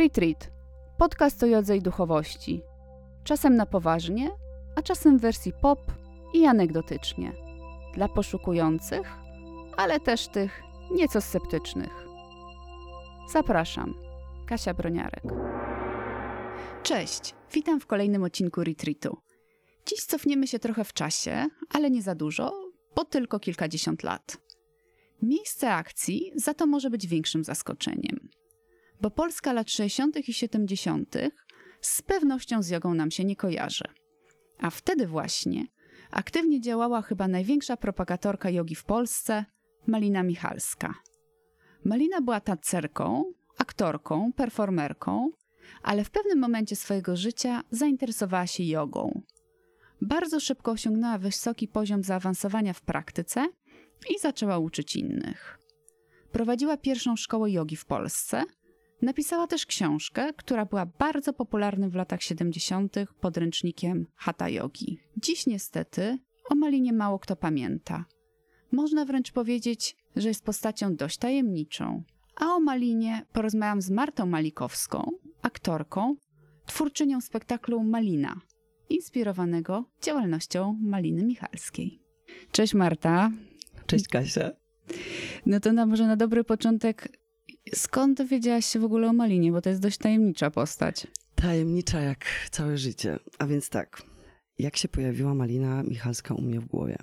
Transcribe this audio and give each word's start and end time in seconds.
Retreat. 0.00 0.50
Podcast 0.98 1.42
o 1.42 1.46
jodze 1.46 1.76
i 1.76 1.82
duchowości. 1.82 2.62
Czasem 3.24 3.56
na 3.56 3.66
poważnie, 3.66 4.30
a 4.76 4.82
czasem 4.82 5.18
w 5.18 5.20
wersji 5.20 5.52
pop 5.62 5.92
i 6.34 6.46
anegdotycznie. 6.46 7.32
Dla 7.94 8.08
poszukujących, 8.08 9.12
ale 9.76 10.00
też 10.00 10.28
tych 10.28 10.62
nieco 10.90 11.20
sceptycznych. 11.20 12.06
Zapraszam. 13.32 13.94
Kasia 14.46 14.74
Broniarek. 14.74 15.24
Cześć, 16.82 17.34
witam 17.52 17.80
w 17.80 17.86
kolejnym 17.86 18.22
odcinku 18.22 18.64
Retreatu. 18.64 19.16
Dziś 19.86 20.04
cofniemy 20.04 20.46
się 20.46 20.58
trochę 20.58 20.84
w 20.84 20.92
czasie, 20.92 21.46
ale 21.74 21.90
nie 21.90 22.02
za 22.02 22.14
dużo, 22.14 22.52
bo 22.96 23.04
tylko 23.04 23.40
kilkadziesiąt 23.40 24.02
lat. 24.02 24.36
Miejsce 25.22 25.74
akcji 25.74 26.32
za 26.34 26.54
to 26.54 26.66
może 26.66 26.90
być 26.90 27.06
większym 27.06 27.44
zaskoczeniem, 27.44 28.28
bo 29.00 29.10
Polska 29.10 29.52
lat 29.52 29.70
60. 29.70 30.28
i 30.28 30.32
70. 30.32 31.16
z 31.80 32.02
pewnością 32.02 32.62
z 32.62 32.68
jogą 32.68 32.94
nam 32.94 33.10
się 33.10 33.24
nie 33.24 33.36
kojarzy. 33.36 33.84
A 34.58 34.70
wtedy 34.70 35.06
właśnie 35.06 35.66
aktywnie 36.10 36.60
działała 36.60 37.02
chyba 37.02 37.28
największa 37.28 37.76
propagatorka 37.76 38.50
jogi 38.50 38.74
w 38.74 38.84
Polsce, 38.84 39.44
Malina 39.86 40.22
Michalska. 40.22 40.94
Malina 41.84 42.20
była 42.20 42.40
tancerką, 42.40 43.24
aktorką, 43.58 44.32
performerką, 44.32 45.30
ale 45.82 46.04
w 46.04 46.10
pewnym 46.10 46.38
momencie 46.38 46.76
swojego 46.76 47.16
życia 47.16 47.62
zainteresowała 47.70 48.46
się 48.46 48.62
jogą. 48.64 49.22
Bardzo 50.00 50.40
szybko 50.40 50.70
osiągnęła 50.70 51.18
wysoki 51.18 51.68
poziom 51.68 52.02
zaawansowania 52.02 52.72
w 52.72 52.80
praktyce 52.80 53.48
i 54.10 54.18
zaczęła 54.18 54.58
uczyć 54.58 54.96
innych. 54.96 55.58
Prowadziła 56.32 56.76
pierwszą 56.76 57.16
szkołę 57.16 57.50
jogi 57.50 57.76
w 57.76 57.84
Polsce. 57.84 58.44
Napisała 59.02 59.46
też 59.46 59.66
książkę, 59.66 60.32
która 60.36 60.66
była 60.66 60.86
bardzo 60.86 61.32
popularnym 61.32 61.90
w 61.90 61.94
latach 61.94 62.22
70. 62.22 62.96
podręcznikiem 63.20 64.06
Hatha 64.16 64.48
Yogi. 64.48 64.98
Dziś 65.16 65.46
niestety 65.46 66.18
o 66.50 66.54
Malinie 66.54 66.92
mało 66.92 67.18
kto 67.18 67.36
pamięta. 67.36 68.04
Można 68.72 69.04
wręcz 69.04 69.32
powiedzieć, 69.32 69.96
że 70.16 70.28
jest 70.28 70.44
postacią 70.44 70.96
dość 70.96 71.18
tajemniczą. 71.18 72.02
A 72.36 72.46
o 72.46 72.60
Malinie 72.60 73.26
porozmawiam 73.32 73.82
z 73.82 73.90
Martą 73.90 74.26
Malikowską, 74.26 75.10
aktorką, 75.42 76.16
twórczynią 76.66 77.20
spektaklu 77.20 77.82
Malina, 77.82 78.40
inspirowanego 78.88 79.84
działalnością 80.02 80.78
Maliny 80.82 81.22
Michalskiej. 81.22 82.02
Cześć 82.52 82.74
Marta. 82.74 83.30
Cześć 83.86 84.08
Kasia. 84.08 84.50
No 85.46 85.60
to 85.60 85.72
na, 85.72 85.86
może 85.86 86.06
na 86.06 86.16
dobry 86.16 86.44
początek, 86.44 87.18
skąd 87.74 88.18
dowiedziałaś 88.18 88.66
się 88.66 88.78
w 88.78 88.84
ogóle 88.84 89.08
o 89.08 89.12
Malinie, 89.12 89.52
bo 89.52 89.60
to 89.60 89.68
jest 89.68 89.82
dość 89.82 89.98
tajemnicza 89.98 90.50
postać. 90.50 91.06
Tajemnicza 91.34 92.00
jak 92.00 92.24
całe 92.50 92.78
życie. 92.78 93.18
A 93.38 93.46
więc 93.46 93.68
tak, 93.68 94.02
jak 94.58 94.76
się 94.76 94.88
pojawiła 94.88 95.34
Malina 95.34 95.82
Michalska 95.82 96.34
u 96.34 96.42
mnie 96.42 96.60
w 96.60 96.66
głowie? 96.66 96.96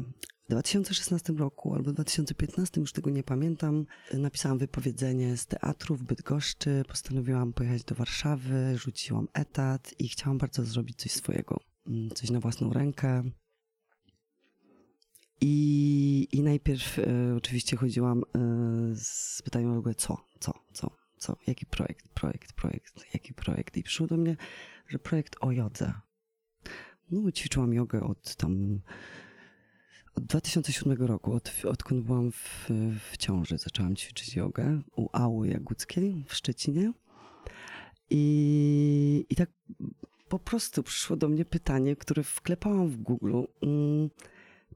W 0.47 0.50
2016 0.50 1.33
roku 1.33 1.75
albo 1.75 1.94
2015, 1.94 2.81
już 2.81 2.91
tego 2.91 3.09
nie 3.09 3.23
pamiętam, 3.23 3.85
napisałam 4.13 4.58
wypowiedzenie 4.58 5.38
z 5.38 5.45
teatru 5.45 5.95
w 5.95 6.03
Bydgoszczy, 6.03 6.83
postanowiłam 6.88 7.53
pojechać 7.53 7.83
do 7.83 7.95
Warszawy, 7.95 8.78
rzuciłam 8.78 9.28
etat 9.33 9.94
i 10.00 10.08
chciałam 10.08 10.38
bardzo 10.38 10.63
zrobić 10.63 10.97
coś 10.97 11.11
swojego, 11.11 11.59
mm, 11.88 12.09
coś 12.09 12.30
na 12.30 12.39
własną 12.39 12.73
rękę. 12.73 13.23
I, 15.41 16.27
i 16.31 16.43
najpierw 16.43 16.99
e, 16.99 17.03
oczywiście 17.38 17.77
chodziłam 17.77 18.23
e, 18.23 18.39
z 18.95 19.41
pytaniem 19.41 19.75
w 19.75 19.77
ogóle 19.77 19.95
co, 19.95 20.17
co, 20.39 20.53
co, 20.73 20.91
co, 21.17 21.38
jaki 21.47 21.66
projekt, 21.66 22.07
projekt, 22.09 22.53
projekt, 22.53 23.13
jaki 23.13 23.33
projekt. 23.33 23.77
I 23.77 23.83
przyszło 23.83 24.07
do 24.07 24.17
mnie, 24.17 24.35
że 24.88 24.99
projekt 24.99 25.35
o 25.39 25.52
jodze. 25.52 25.94
No, 27.11 27.31
ćwiczyłam 27.31 27.73
jogę 27.73 28.03
od 28.03 28.35
tam 28.35 28.81
od 30.16 30.23
2007 30.23 30.97
roku, 31.06 31.34
od, 31.34 31.51
odkąd 31.66 32.06
byłam 32.06 32.31
w, 32.31 32.69
w 33.12 33.17
ciąży, 33.17 33.57
zaczęłam 33.57 33.95
ćwiczyć 33.95 34.35
jogę 34.35 34.81
u 34.95 35.09
Ały 35.13 35.47
Jaguckiej 35.47 36.25
w 36.28 36.33
Szczecinie. 36.33 36.94
I, 38.09 39.25
I 39.29 39.35
tak 39.35 39.50
po 40.29 40.39
prostu 40.39 40.83
przyszło 40.83 41.16
do 41.16 41.29
mnie 41.29 41.45
pytanie, 41.45 41.95
które 41.95 42.23
wklepałam 42.23 42.89
w 42.89 42.97
Google. 42.97 43.41
Mm, 43.62 44.09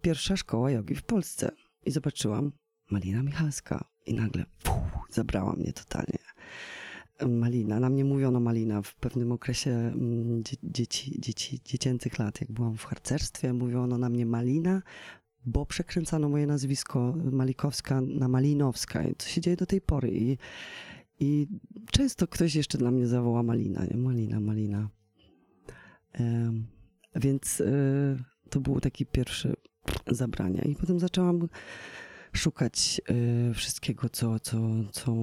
pierwsza 0.01 0.37
szkoła 0.37 0.71
jogi 0.71 0.95
w 0.95 1.03
Polsce. 1.03 1.51
I 1.85 1.91
zobaczyłam 1.91 2.51
Malina 2.91 3.23
Michalska. 3.23 3.85
I 4.05 4.13
nagle 4.13 4.45
puf, 4.63 4.75
zabrała 5.09 5.53
mnie 5.53 5.73
totalnie. 5.73 6.17
Malina. 7.27 7.79
Na 7.79 7.89
mnie 7.89 8.05
mówiono 8.05 8.39
Malina 8.39 8.81
w 8.81 8.95
pewnym 8.95 9.31
okresie 9.31 9.71
mm, 9.71 10.43
dzie 10.43 10.57
dzieci, 10.63 11.21
dzieci, 11.21 11.59
dziecięcych 11.65 12.19
lat, 12.19 12.41
jak 12.41 12.51
byłam 12.51 12.77
w 12.77 12.85
harcerstwie, 12.85 13.53
mówiono 13.53 13.97
na 13.97 14.09
mnie 14.09 14.25
Malina, 14.25 14.81
bo 15.45 15.65
przekręcano 15.65 16.29
moje 16.29 16.47
nazwisko 16.47 17.13
Malikowska 17.31 18.01
na 18.01 18.27
Malinowska. 18.27 19.03
I 19.03 19.15
co 19.17 19.29
się 19.29 19.41
dzieje 19.41 19.57
do 19.57 19.65
tej 19.65 19.81
pory. 19.81 20.11
I, 20.11 20.37
i 21.19 21.47
często 21.91 22.27
ktoś 22.27 22.55
jeszcze 22.55 22.77
dla 22.77 22.91
mnie 22.91 23.07
zawoła 23.07 23.43
Malina. 23.43 23.85
Nie? 23.85 23.97
Malina, 23.97 24.39
Malina. 24.39 24.89
Więc 27.15 27.59
y, 27.61 28.23
to 28.49 28.59
był 28.59 28.79
taki 28.79 29.05
pierwszy 29.05 29.53
zabrania. 30.07 30.61
I 30.61 30.75
potem 30.75 30.99
zaczęłam 30.99 31.47
szukać 32.33 33.01
y, 33.49 33.53
wszystkiego, 33.53 34.09
co, 34.09 34.39
co, 34.39 34.57
co, 34.91 35.15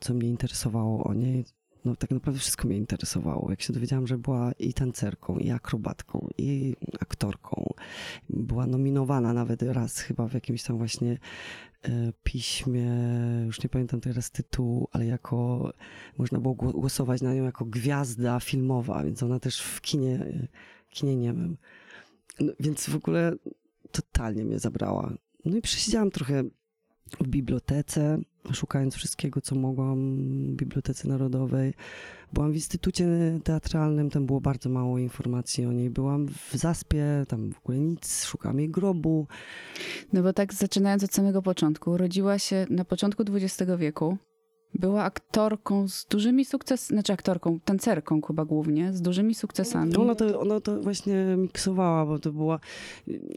co 0.00 0.14
mnie 0.14 0.28
interesowało 0.28 1.04
o 1.04 1.14
niej. 1.14 1.44
No 1.84 1.96
tak 1.96 2.10
naprawdę 2.10 2.40
wszystko 2.40 2.68
mnie 2.68 2.76
interesowało. 2.76 3.50
Jak 3.50 3.62
się 3.62 3.72
dowiedziałam, 3.72 4.06
że 4.06 4.18
była 4.18 4.52
i 4.52 4.74
tancerką, 4.74 5.38
i 5.38 5.50
akrobatką, 5.50 6.28
i 6.38 6.76
aktorką. 7.00 7.74
Była 8.30 8.66
nominowana 8.66 9.32
nawet 9.32 9.62
raz 9.62 9.98
chyba 9.98 10.28
w 10.28 10.34
jakimś 10.34 10.62
tam 10.62 10.78
właśnie 10.78 11.12
y, 11.12 12.12
piśmie, 12.22 12.92
już 13.46 13.62
nie 13.62 13.68
pamiętam 13.68 14.00
teraz 14.00 14.30
tytułu, 14.30 14.88
ale 14.92 15.06
jako 15.06 15.72
można 16.18 16.40
było 16.40 16.54
głosować 16.54 17.22
na 17.22 17.34
nią 17.34 17.44
jako 17.44 17.64
gwiazda 17.64 18.40
filmowa, 18.40 19.04
więc 19.04 19.22
ona 19.22 19.40
też 19.40 19.60
w 19.60 19.80
kinie, 19.80 20.26
kinie 20.90 21.16
niemym. 21.16 21.56
No, 22.40 22.52
więc 22.60 22.90
w 22.90 22.96
ogóle 22.96 23.32
totalnie 23.92 24.44
mnie 24.44 24.58
zabrała. 24.58 25.14
No 25.44 25.56
i 25.56 25.62
przesiedziałam 25.62 26.10
trochę 26.10 26.44
w 27.20 27.28
bibliotece, 27.28 28.18
szukając 28.52 28.94
wszystkiego, 28.94 29.40
co 29.40 29.54
mogłam 29.54 30.16
w 30.52 30.56
Bibliotece 30.56 31.08
Narodowej. 31.08 31.74
Byłam 32.32 32.52
w 32.52 32.54
Instytucie 32.54 33.06
Teatralnym, 33.44 34.10
tam 34.10 34.26
było 34.26 34.40
bardzo 34.40 34.68
mało 34.68 34.98
informacji 34.98 35.66
o 35.66 35.72
niej. 35.72 35.90
Byłam 35.90 36.28
w 36.28 36.54
Zaspie, 36.54 37.04
tam 37.28 37.52
w 37.52 37.58
ogóle 37.58 37.78
nic, 37.78 38.24
szukałam 38.24 38.58
jej 38.58 38.70
grobu. 38.70 39.26
No 40.12 40.22
bo 40.22 40.32
tak 40.32 40.54
zaczynając 40.54 41.04
od 41.04 41.14
samego 41.14 41.42
początku, 41.42 41.90
urodziła 41.90 42.38
się 42.38 42.66
na 42.70 42.84
początku 42.84 43.24
XX 43.32 43.70
wieku. 43.78 44.18
Była 44.74 45.02
aktorką 45.04 45.88
z 45.88 46.06
dużymi 46.06 46.44
sukcesami, 46.44 46.96
znaczy 46.96 47.12
aktorką, 47.12 47.60
tancerką 47.64 48.22
chyba 48.22 48.44
głównie, 48.44 48.92
z 48.92 49.02
dużymi 49.02 49.34
sukcesami. 49.34 49.96
Ona 49.96 50.14
to, 50.14 50.40
ona 50.40 50.60
to 50.60 50.80
właśnie 50.80 51.14
miksowała, 51.38 52.06
bo 52.06 52.18
to 52.18 52.32
była 52.32 52.60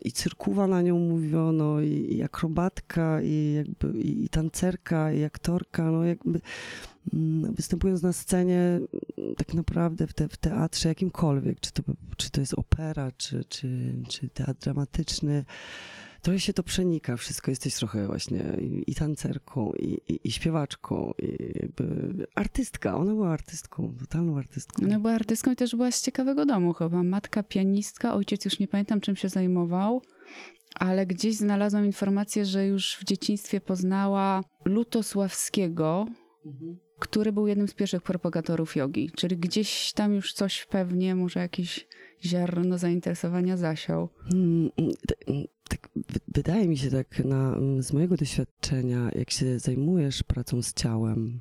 i 0.01 0.11
cyrkuwa 0.11 0.67
na 0.67 0.81
nią 0.81 0.99
mówiono, 0.99 1.81
i, 1.81 2.07
i 2.15 2.23
akrobatka, 2.23 3.21
i 3.21 3.53
jakby 3.53 3.99
i, 3.99 4.23
i 4.23 4.29
tancerka, 4.29 5.13
i 5.13 5.23
aktorka, 5.23 5.91
no 5.91 6.05
jakby 6.05 6.41
mm, 7.13 7.53
występując 7.53 8.01
na 8.01 8.13
scenie 8.13 8.79
tak 9.37 9.53
naprawdę 9.53 10.07
w, 10.07 10.13
te, 10.13 10.27
w 10.27 10.37
teatrze 10.37 10.89
jakimkolwiek, 10.89 11.59
czy 11.59 11.71
to, 11.71 11.83
czy 12.17 12.31
to 12.31 12.41
jest 12.41 12.53
opera, 12.53 13.11
czy, 13.17 13.45
czy, 13.45 13.93
czy 14.09 14.29
teatr 14.29 14.59
dramatyczny, 14.59 15.45
trochę 16.25 16.39
się 16.39 16.53
to 16.53 16.63
przenika, 16.63 17.17
wszystko 17.17 17.51
jesteś 17.51 17.75
trochę 17.75 18.07
właśnie 18.07 18.43
i, 18.61 18.91
i 18.91 18.95
tancerką, 18.95 19.71
i, 19.73 20.01
i, 20.07 20.19
i, 20.23 20.31
śpiewaczką, 20.31 21.13
i 21.19 21.29
artystka. 22.35 22.95
Ona 22.95 23.13
była 23.13 23.29
artystką, 23.29 23.95
totalną 23.99 24.37
artystką. 24.37 24.85
Ona 24.85 24.99
była 24.99 25.13
artystką 25.13 25.51
i 25.51 25.55
też 25.55 25.75
była 25.75 25.91
z 25.91 26.01
ciekawego 26.01 26.45
domu 26.45 26.73
chyba. 26.73 27.03
Matka 27.03 27.43
pianistka, 27.43 28.13
ojciec 28.13 28.45
już 28.45 28.59
nie 28.59 28.67
pamiętam 28.67 29.01
czym 29.01 29.15
się 29.15 29.29
zajmował, 29.29 30.01
ale 30.75 31.05
gdzieś 31.05 31.35
znalazłam 31.35 31.85
informację, 31.85 32.45
że 32.45 32.67
już 32.67 32.97
w 32.97 33.03
dzieciństwie 33.03 33.61
poznała 33.61 34.43
Lutosławskiego, 34.65 36.05
mhm. 36.45 36.77
który 36.99 37.31
był 37.31 37.47
jednym 37.47 37.67
z 37.67 37.73
pierwszych 37.73 38.01
propagatorów 38.01 38.75
jogi. 38.75 39.11
Czyli 39.15 39.37
gdzieś 39.37 39.93
tam 39.93 40.13
już 40.13 40.33
coś 40.33 40.65
pewnie, 40.65 41.15
może 41.15 41.39
jakieś 41.39 41.87
ziarno 42.23 42.77
zainteresowania 42.77 43.57
zasiał. 43.57 44.09
Tak, 45.69 45.89
wydaje 46.27 46.67
mi 46.67 46.77
się 46.77 46.91
tak 46.91 47.25
na, 47.25 47.57
z 47.79 47.93
mojego 47.93 48.17
doświadczenia, 48.17 49.09
jak 49.15 49.31
się 49.31 49.59
zajmujesz 49.59 50.23
pracą 50.23 50.61
z 50.61 50.73
ciałem, 50.73 51.39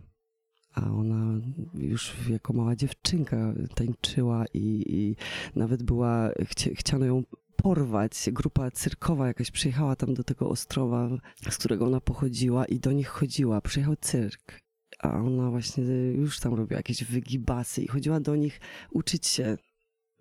a 0.75 0.91
ona 0.91 1.41
już 1.75 2.17
jako 2.31 2.53
mała 2.53 2.77
dziewczynka 2.77 3.55
tańczyła 3.75 4.45
i, 4.55 4.85
i 4.87 5.17
nawet 5.57 5.83
była, 5.83 6.31
chci, 6.45 6.75
chciano 6.75 7.07
ją 7.07 7.23
porwać. 7.57 8.13
Grupa 8.33 8.71
cyrkowa 8.71 9.27
jakaś 9.27 9.51
przyjechała 9.51 9.97
tam 9.97 10.15
do 10.15 10.25
tego 10.25 10.49
Ostrowa, 10.49 11.09
z 11.51 11.59
którego 11.59 11.87
ona 11.87 12.01
pochodziła 12.01 12.65
i 12.65 12.81
do 12.81 12.93
nich 12.93 13.09
chodziła. 13.09 13.61
Przyjechał 13.61 13.97
cyrk 13.97 14.65
a 15.05 15.21
ona 15.21 15.51
właśnie 15.51 15.85
już 16.15 16.41
tam 16.41 16.55
robiła 16.55 16.77
jakieś 16.77 17.05
wygibasy 17.05 17.83
i 17.83 17.89
chodziła 17.89 18.21
do 18.21 18.37
nich 18.37 18.61
uczyć 18.91 19.27
się 19.27 19.59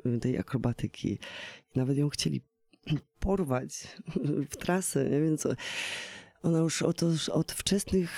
y, 0.06 0.20
tej 0.20 0.38
akrobatyki. 0.38 1.14
I 1.76 1.80
nawet 1.80 1.98
ją 1.98 2.10
chcieli 2.10 2.42
porwać 3.20 3.88
w 4.52 4.58
trasę, 4.58 5.10
nie? 5.10 5.22
więc 5.22 5.48
ona 6.44 6.60
już 6.60 6.82
od, 6.82 7.04
od 7.32 7.52
wczesnych 7.52 8.10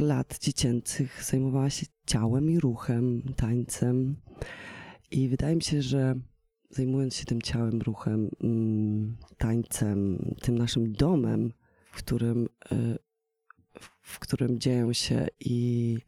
lat 0.00 0.38
dziecięcych 0.38 1.24
zajmowała 1.24 1.70
się 1.70 1.86
ciałem 2.06 2.50
i 2.50 2.60
ruchem, 2.60 3.22
tańcem. 3.36 4.16
I 5.10 5.28
wydaje 5.28 5.56
mi 5.56 5.62
się, 5.62 5.82
że 5.82 6.14
zajmując 6.70 7.16
się 7.16 7.24
tym 7.24 7.42
ciałem, 7.42 7.80
ruchem, 7.80 8.30
mm, 8.42 9.16
tańcem, 9.38 10.18
tym 10.42 10.58
naszym 10.58 10.92
domem, 10.92 11.52
w 11.92 11.96
którym, 11.96 12.48
y, 12.72 12.98
w 14.02 14.18
którym 14.18 14.60
dzieją 14.60 14.92
się 14.92 15.26
i 15.40 15.98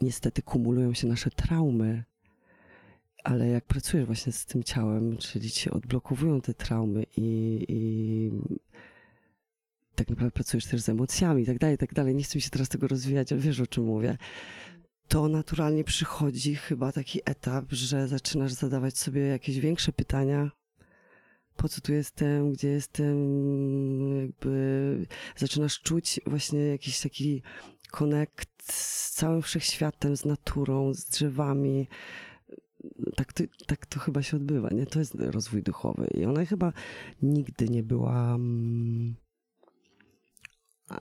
niestety 0.00 0.42
kumulują 0.42 0.94
się 0.94 1.06
nasze 1.06 1.30
traumy, 1.30 2.04
ale 3.24 3.48
jak 3.48 3.64
pracujesz 3.64 4.06
właśnie 4.06 4.32
z 4.32 4.46
tym 4.46 4.62
ciałem, 4.62 5.16
czyli 5.16 5.48
się 5.48 5.70
odblokowują 5.70 6.40
te 6.40 6.54
traumy 6.54 7.06
i, 7.16 7.64
i 7.68 8.30
tak 9.94 10.10
naprawdę 10.10 10.30
pracujesz 10.30 10.66
też 10.66 10.80
z 10.80 10.88
emocjami 10.88 11.42
i 11.42 11.46
tak 11.46 11.58
dalej, 11.58 11.78
tak 11.78 11.94
dalej. 11.94 12.14
Nie 12.14 12.24
chcę 12.24 12.38
mi 12.38 12.42
się 12.42 12.50
teraz 12.50 12.68
tego 12.68 12.88
rozwijać, 12.88 13.32
ale 13.32 13.40
wiesz 13.40 13.60
o 13.60 13.66
czym 13.66 13.84
mówię. 13.84 14.18
To 15.08 15.28
naturalnie 15.28 15.84
przychodzi 15.84 16.54
chyba 16.54 16.92
taki 16.92 17.20
etap, 17.24 17.64
że 17.70 18.08
zaczynasz 18.08 18.52
zadawać 18.52 18.98
sobie 18.98 19.20
jakieś 19.20 19.58
większe 19.58 19.92
pytania. 19.92 20.50
Po 21.56 21.68
co 21.68 21.80
tu 21.80 21.92
jestem, 21.92 22.52
gdzie 22.52 22.68
jestem, 22.68 23.16
jakby 24.20 25.06
zaczynasz 25.36 25.80
czuć 25.80 26.20
właśnie 26.26 26.60
jakiś 26.60 27.00
taki 27.00 27.42
konekt 27.90 28.72
z 28.72 29.10
całym 29.10 29.42
wszechświatem, 29.42 30.16
z 30.16 30.24
naturą, 30.24 30.94
z 30.94 31.04
drzewami. 31.04 31.88
Tak 33.16 33.32
to, 33.32 33.44
tak 33.66 33.86
to 33.86 34.00
chyba 34.00 34.22
się 34.22 34.36
odbywa, 34.36 34.68
nie? 34.68 34.86
To 34.86 34.98
jest 34.98 35.14
rozwój 35.14 35.62
duchowy. 35.62 36.06
I 36.14 36.24
ona 36.24 36.44
chyba 36.44 36.72
nigdy 37.22 37.68
nie 37.68 37.82
była 37.82 38.34
mm, 38.34 39.14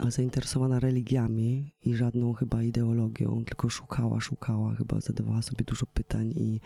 zainteresowana 0.07 0.79
religiami 0.79 1.73
i 1.85 1.95
żadną 1.95 2.33
chyba 2.33 2.63
ideologią, 2.63 3.43
tylko 3.45 3.69
szukała, 3.69 4.19
szukała, 4.19 4.75
chyba 4.75 4.99
zadawała 4.99 5.41
sobie 5.41 5.65
dużo 5.65 5.85
pytań 5.85 6.31
i, 6.31 6.59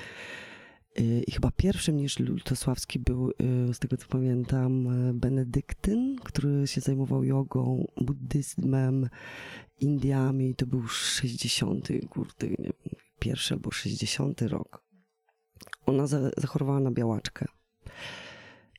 y, 1.00 1.24
i 1.28 1.32
chyba 1.32 1.52
pierwszym 1.52 1.98
niż 1.98 2.20
Lutosławski 2.20 3.00
był, 3.00 3.30
y, 3.30 3.74
z 3.74 3.80
tego 3.80 3.98
co 3.98 4.08
pamiętam, 4.08 4.88
Benedyktyn, 5.20 6.16
który 6.24 6.68
się 6.68 6.82
zajmował 6.82 7.24
jogą, 7.24 7.88
buddyzmem, 8.02 9.10
Indiami. 9.80 10.56
To 10.56 10.68
był 10.68 10.88
60, 10.88 11.88
kurde, 12.10 12.48
nie 12.48 12.56
wiem, 12.58 12.74
pierwszy 13.20 13.54
albo 13.54 13.72
60 13.72 14.42
rok. 14.42 14.87
Ona 15.88 16.08
za, 16.08 16.20
zachorowała 16.38 16.80
na 16.80 16.92
białaczkę. 16.92 17.46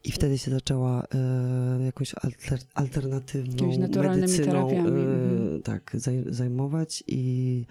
I 0.05 0.13
wtedy 0.13 0.39
się 0.39 0.51
zaczęła 0.51 1.07
e, 1.15 1.85
jakąś 1.85 2.15
alter, 2.15 2.59
alternatywną 2.75 3.79
medycyną 4.03 4.71
mhm. 4.71 5.63
tak, 5.63 5.91
zaj, 5.95 6.25
zajmować 6.27 7.05
i, 7.07 7.67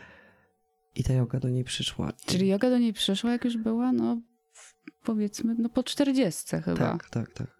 i 0.95 1.03
ta 1.03 1.13
joga 1.13 1.39
do 1.39 1.49
niej 1.49 1.63
przyszła. 1.63 2.11
Czyli 2.25 2.47
joga 2.47 2.69
do 2.69 2.77
niej 2.77 2.93
przyszła, 2.93 3.31
jak 3.31 3.45
już 3.45 3.57
była, 3.57 3.91
no 3.91 4.21
powiedzmy, 5.03 5.55
no 5.59 5.69
po 5.69 5.83
40 5.83 6.55
chyba. 6.55 6.77
Tak, 6.77 7.09
tak, 7.09 7.33
tak. 7.33 7.57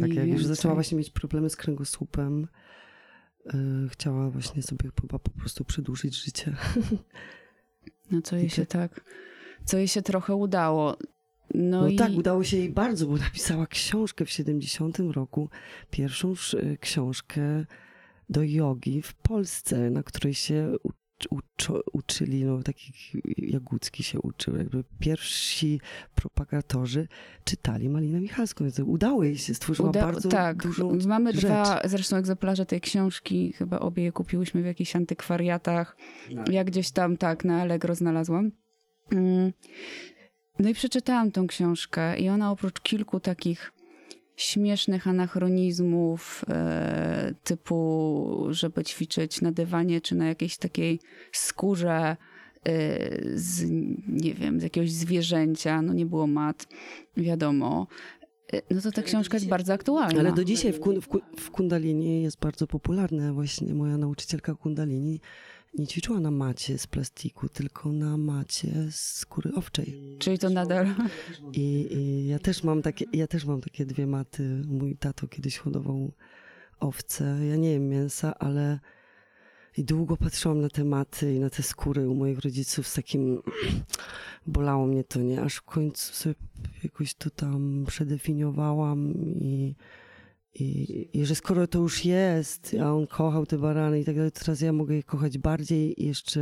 Tak, 0.00 0.14
jak 0.14 0.26
już 0.26 0.36
więcej. 0.36 0.56
zaczęła 0.56 0.74
właśnie 0.74 0.98
mieć 0.98 1.10
problemy 1.10 1.50
z 1.50 1.56
kręgosłupem, 1.56 2.48
e, 3.46 3.58
chciała 3.90 4.30
właśnie 4.30 4.62
sobie 4.62 4.90
chyba 5.00 5.18
po 5.18 5.30
prostu 5.30 5.64
przedłużyć 5.64 6.24
życie. 6.24 6.56
No 8.10 8.22
co 8.22 8.36
jej 8.42 8.50
się 8.50 8.66
tak, 8.66 9.04
co 9.64 9.78
jej 9.78 9.88
się 9.88 10.02
trochę 10.02 10.34
udało. 10.34 10.96
No, 11.54 11.80
No 11.80 11.88
i 11.88 11.96
tak, 11.96 12.12
udało 12.16 12.44
się 12.44 12.56
jej 12.56 12.70
bardzo, 12.70 13.06
bo 13.06 13.16
napisała 13.16 13.66
książkę 13.66 14.24
w 14.24 14.30
70 14.30 14.98
roku, 14.98 15.48
pierwszą 15.90 16.32
sz- 16.32 16.80
książkę 16.80 17.64
do 18.30 18.42
jogi 18.42 19.02
w 19.02 19.14
Polsce, 19.14 19.90
na 19.90 20.02
której 20.02 20.34
się 20.34 20.72
ucz- 20.84 21.28
uczo- 21.30 21.80
uczyli, 21.92 22.44
no 22.44 22.62
takich 22.62 22.94
Jagucki 23.38 24.02
się 24.02 24.20
uczył, 24.20 24.56
jakby 24.56 24.84
pierwsi 24.98 25.80
propagatorzy 26.14 27.08
czytali 27.44 27.88
Malinę 27.88 28.20
Michalską, 28.20 28.64
więc 28.64 28.78
udało 28.78 29.24
jej 29.24 29.38
się, 29.38 29.54
stworzyła 29.54 29.90
uda- 29.90 30.00
bardzo 30.00 30.28
tak, 30.28 30.62
dużą 30.62 30.98
mamy 31.06 31.32
rzecz. 31.32 31.40
dwa 31.44 31.80
zresztą 31.84 32.16
egzemplarze 32.16 32.66
tej 32.66 32.80
książki, 32.80 33.52
chyba 33.52 33.78
obie 33.78 34.02
je 34.02 34.12
kupiłyśmy 34.12 34.62
w 34.62 34.66
jakichś 34.66 34.96
antykwariatach. 34.96 35.96
Ja 36.50 36.64
gdzieś 36.64 36.90
tam 36.90 37.16
tak 37.16 37.44
na 37.44 37.60
Allegro 37.62 37.94
znalazłam. 37.94 38.50
Mm. 39.12 39.52
No 40.58 40.68
i 40.68 40.74
przeczytałam 40.74 41.32
tą 41.32 41.46
książkę 41.46 42.18
i 42.18 42.28
ona 42.28 42.50
oprócz 42.50 42.80
kilku 42.80 43.20
takich 43.20 43.72
śmiesznych 44.36 45.08
anachronizmów 45.08 46.44
e, 46.48 47.34
typu, 47.44 48.46
żeby 48.50 48.84
ćwiczyć 48.84 49.40
na 49.40 49.52
dywanie 49.52 50.00
czy 50.00 50.14
na 50.14 50.26
jakiejś 50.26 50.56
takiej 50.56 51.00
skórze 51.32 52.16
e, 52.64 52.76
z, 53.34 53.70
nie 54.08 54.34
wiem, 54.34 54.60
z 54.60 54.62
jakiegoś 54.62 54.92
zwierzęcia, 54.92 55.82
no 55.82 55.92
nie 55.92 56.06
było 56.06 56.26
mat, 56.26 56.66
wiadomo. 57.16 57.86
E, 58.52 58.74
No 58.74 58.80
to 58.80 58.92
ta 58.92 59.02
książka 59.02 59.36
jest 59.36 59.48
bardzo 59.48 59.72
aktualna. 59.72 60.20
Ale 60.20 60.32
do 60.32 60.44
dzisiaj 60.44 60.72
w, 60.72 60.80
kun, 60.80 61.00
w, 61.00 61.08
w 61.36 61.50
kundalini 61.50 62.22
jest 62.22 62.38
bardzo 62.38 62.66
popularne. 62.66 63.32
Właśnie 63.32 63.74
moja 63.74 63.98
nauczycielka 63.98 64.54
kundalini 64.54 65.20
nie 65.78 65.86
ćwiczyła 65.86 66.20
na 66.20 66.30
macie 66.30 66.78
z 66.78 66.86
plastiku, 66.86 67.48
tylko 67.48 67.92
na 67.92 68.16
macie 68.16 68.68
z 68.90 68.96
skóry 68.96 69.52
owczej. 69.54 70.16
Czyli 70.18 70.38
to 70.38 70.50
nadal... 70.50 70.94
I, 71.52 71.88
I 71.90 72.26
ja 72.26 72.38
też 72.38 72.64
mam 72.64 72.82
takie, 72.82 73.04
ja 73.12 73.26
też 73.26 73.44
mam 73.44 73.60
takie 73.60 73.86
dwie 73.86 74.06
maty. 74.06 74.62
Mój 74.66 74.96
tato 74.96 75.28
kiedyś 75.28 75.58
hodował 75.58 76.12
owce. 76.80 77.38
Ja 77.48 77.56
nie 77.56 77.70
jem 77.70 77.88
mięsa, 77.88 78.38
ale 78.38 78.78
i 79.76 79.84
długo 79.84 80.16
patrzyłam 80.16 80.60
na 80.60 80.68
te 80.68 80.84
maty 80.84 81.34
i 81.34 81.40
na 81.40 81.50
te 81.50 81.62
skóry 81.62 82.08
u 82.08 82.14
moich 82.14 82.38
rodziców 82.38 82.86
z 82.86 82.94
takim 82.94 83.42
bolało 84.46 84.86
mnie 84.86 85.04
to, 85.04 85.20
nie? 85.20 85.42
Aż 85.42 85.54
w 85.54 85.62
końcu 85.62 86.14
sobie 86.14 86.34
jakoś 86.84 87.14
to 87.14 87.30
tam 87.30 87.84
przedefiniowałam 87.88 89.12
i, 89.40 89.74
i, 90.60 91.08
i 91.12 91.26
że 91.26 91.34
skoro 91.34 91.66
to 91.66 91.78
już 91.78 92.04
jest, 92.04 92.76
a 92.82 92.94
on 92.94 93.06
kochał 93.06 93.46
te 93.46 93.58
barany 93.58 94.00
i 94.00 94.04
tak 94.04 94.16
dalej, 94.16 94.32
to 94.32 94.40
teraz 94.40 94.60
ja 94.60 94.72
mogę 94.72 94.94
je 94.94 95.02
kochać 95.02 95.38
bardziej 95.38 95.94
jeszcze, 95.98 96.40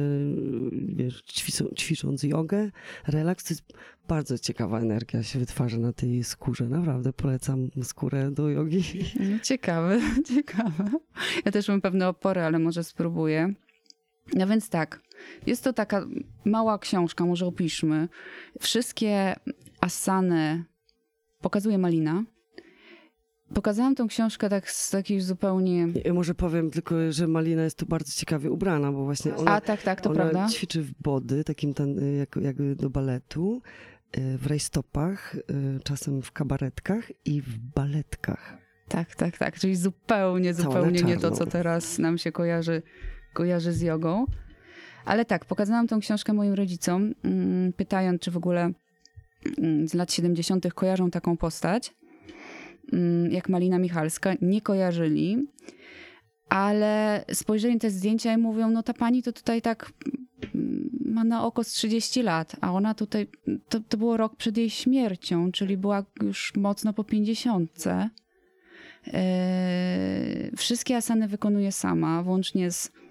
wiesz, 0.73 1.23
ćwiczą, 1.23 1.65
ćwicząc 1.79 2.23
jogę, 2.23 2.71
relaks, 3.07 3.45
to 3.45 3.55
jest 3.55 3.63
bardzo 4.09 4.39
ciekawa 4.39 4.81
energia 4.81 5.23
się 5.23 5.39
wytwarza 5.39 5.79
na 5.79 5.93
tej 5.93 6.25
skórze. 6.25 6.69
Naprawdę 6.69 7.13
polecam 7.13 7.71
skórę 7.83 8.31
do 8.31 8.49
jogi. 8.49 8.83
No, 9.21 9.39
ciekawe, 9.43 10.01
ciekawe. 10.35 10.91
Ja 11.45 11.53
też 11.53 11.69
mam 11.69 11.81
pewne 11.81 12.09
opory, 12.09 12.41
ale 12.41 12.59
może 12.59 12.85
spróbuję. 12.85 13.55
No 14.35 14.47
więc 14.47 14.69
tak, 14.69 15.01
jest 15.47 15.65
to 15.65 15.73
taka 15.73 16.07
mała 16.45 16.79
książka, 16.79 17.27
może 17.27 17.47
opiszmy. 17.47 18.09
Wszystkie 18.61 19.35
asany 19.81 20.65
pokazuje 21.41 21.79
Malina. 21.79 22.25
Pokazałam 23.55 23.95
tą 23.95 24.09
książkę 24.09 24.49
tak 24.49 24.71
z 24.71 24.91
takiej 24.91 25.21
zupełnie... 25.21 25.89
Ja 26.05 26.15
może 26.15 26.35
powiem 26.35 26.71
tylko, 26.71 27.13
że 27.13 27.27
Malina 27.27 27.65
jest 27.65 27.79
tu 27.79 27.87
bardzo 27.87 28.13
ciekawie 28.13 28.51
ubrana, 28.51 28.93
bo 28.93 29.05
właśnie 29.05 29.37
ona, 29.37 29.51
A 29.51 29.61
tak, 29.61 29.83
tak, 29.83 30.01
to 30.01 30.11
ona 30.11 30.21
prawda. 30.21 30.49
ćwiczy 30.49 30.83
w 30.83 30.93
body, 31.03 31.45
takim 31.45 31.75
tan- 31.75 32.17
jak, 32.19 32.37
jakby 32.37 32.77
do 32.77 32.91
baletu, 32.91 33.63
y, 34.19 34.39
w 34.39 34.47
rajstopach, 34.47 35.35
y, 35.35 35.41
czasem 35.85 36.23
w 36.23 36.33
kabaretkach 36.33 37.13
i 37.25 37.43
w 37.43 37.59
baletkach. 37.59 38.59
Tak, 38.89 39.15
tak, 39.15 39.39
tak. 39.39 39.59
Czyli 39.59 39.77
zupełnie, 39.77 40.55
zupełnie 40.55 41.03
nie 41.03 41.17
to, 41.17 41.31
co 41.31 41.47
teraz 41.47 41.99
nam 41.99 42.19
się 42.19 42.33
kojarzy, 42.33 42.83
kojarzy 43.33 43.73
z 43.73 43.81
jogą. 43.81 44.27
Ale 45.05 45.25
tak, 45.25 45.45
pokazałam 45.45 45.89
tą 45.89 46.01
książkę 46.01 46.33
moim 46.33 46.55
rodzicom, 46.55 47.15
mm, 47.25 47.73
pytając, 47.73 48.21
czy 48.23 48.31
w 48.31 48.37
ogóle 48.37 48.73
mm, 49.59 49.89
z 49.89 49.95
lat 49.95 50.13
70. 50.13 50.73
kojarzą 50.75 51.11
taką 51.11 51.37
postać, 51.37 51.95
jak 53.31 53.49
Malina 53.49 53.79
Michalska. 53.79 54.35
Nie 54.43 54.61
kojarzyli, 54.61 55.47
ale 56.49 57.25
spojrzeli 57.33 57.75
na 57.75 57.81
te 57.81 57.91
zdjęcia 57.91 58.33
i 58.35 58.37
mówią, 58.37 58.71
no 58.71 58.83
ta 58.83 58.93
pani 58.95 59.23
to 59.23 59.33
tutaj 59.33 59.63
tak 59.63 59.93
mm, 60.55 60.91
ma 61.05 61.25
na 61.25 61.47
oko 61.47 61.65
z 61.65 61.69
30 61.69 62.23
lat, 62.23 62.57
a 62.61 62.73
ona 62.73 62.95
tutaj, 62.95 63.27
to, 63.69 63.81
to 63.81 63.97
było 63.97 64.17
rok 64.17 64.37
przed 64.37 64.57
jej 64.57 64.71
śmiercią, 64.71 65.53
czyli 65.53 65.77
była 65.77 66.05
już 66.23 66.53
mocno 66.57 66.93
po 66.93 67.05
50. 67.05 67.85
E, 69.07 70.51
Wszystkie 70.57 70.97
asany 70.97 71.29
wykonuje 71.29 71.73
sama, 71.73 72.23
włącznie 72.23 72.71
z 72.71 72.91
mm, 72.91 73.04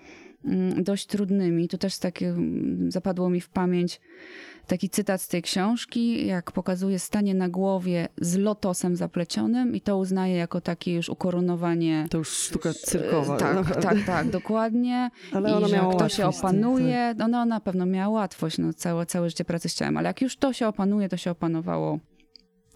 dość 0.77 1.05
trudnymi. 1.05 1.67
Tu 1.67 1.77
też 1.77 1.97
takie 1.97 2.29
mm, 2.29 2.91
zapadło 2.91 3.29
mi 3.29 3.41
w 3.41 3.49
pamięć 3.49 4.01
taki 4.67 4.89
cytat 4.89 5.21
z 5.21 5.27
tej 5.27 5.41
książki, 5.41 6.27
jak 6.27 6.51
pokazuje 6.51 6.99
stanie 6.99 7.33
na 7.35 7.49
głowie 7.49 8.07
z 8.21 8.37
lotosem 8.37 8.95
zaplecionym 8.95 9.75
i 9.75 9.81
to 9.81 9.97
uznaje 9.97 10.35
jako 10.35 10.61
takie 10.61 10.93
już 10.93 11.09
ukoronowanie. 11.09 12.07
To 12.09 12.17
już 12.17 12.29
sztuka 12.29 12.73
cyrkowa. 12.73 13.35
E, 13.35 13.39
Tak, 13.39 13.55
naprawdę. 13.55 13.81
tak, 13.81 14.05
tak, 14.05 14.29
dokładnie. 14.29 15.09
Ale 15.33 15.49
I 15.49 15.53
ona 15.53 15.67
że 15.67 15.75
miała 15.75 15.93
jak 15.93 15.99
to 15.99 16.09
się 16.09 16.15
tym, 16.17 16.25
opanuje, 16.29 17.15
no, 17.17 17.27
no 17.27 17.45
na 17.45 17.59
pewno 17.59 17.85
miała 17.85 18.19
łatwość, 18.19 18.57
no 18.57 18.73
całe, 18.73 19.05
całe 19.05 19.29
życie 19.29 19.45
pracy 19.45 19.69
z 19.69 19.75
ciałem, 19.75 19.97
ale 19.97 20.07
jak 20.07 20.21
już 20.21 20.37
to 20.37 20.53
się 20.53 20.67
opanuje, 20.67 21.09
to 21.09 21.17
się 21.17 21.31
opanowało 21.31 21.99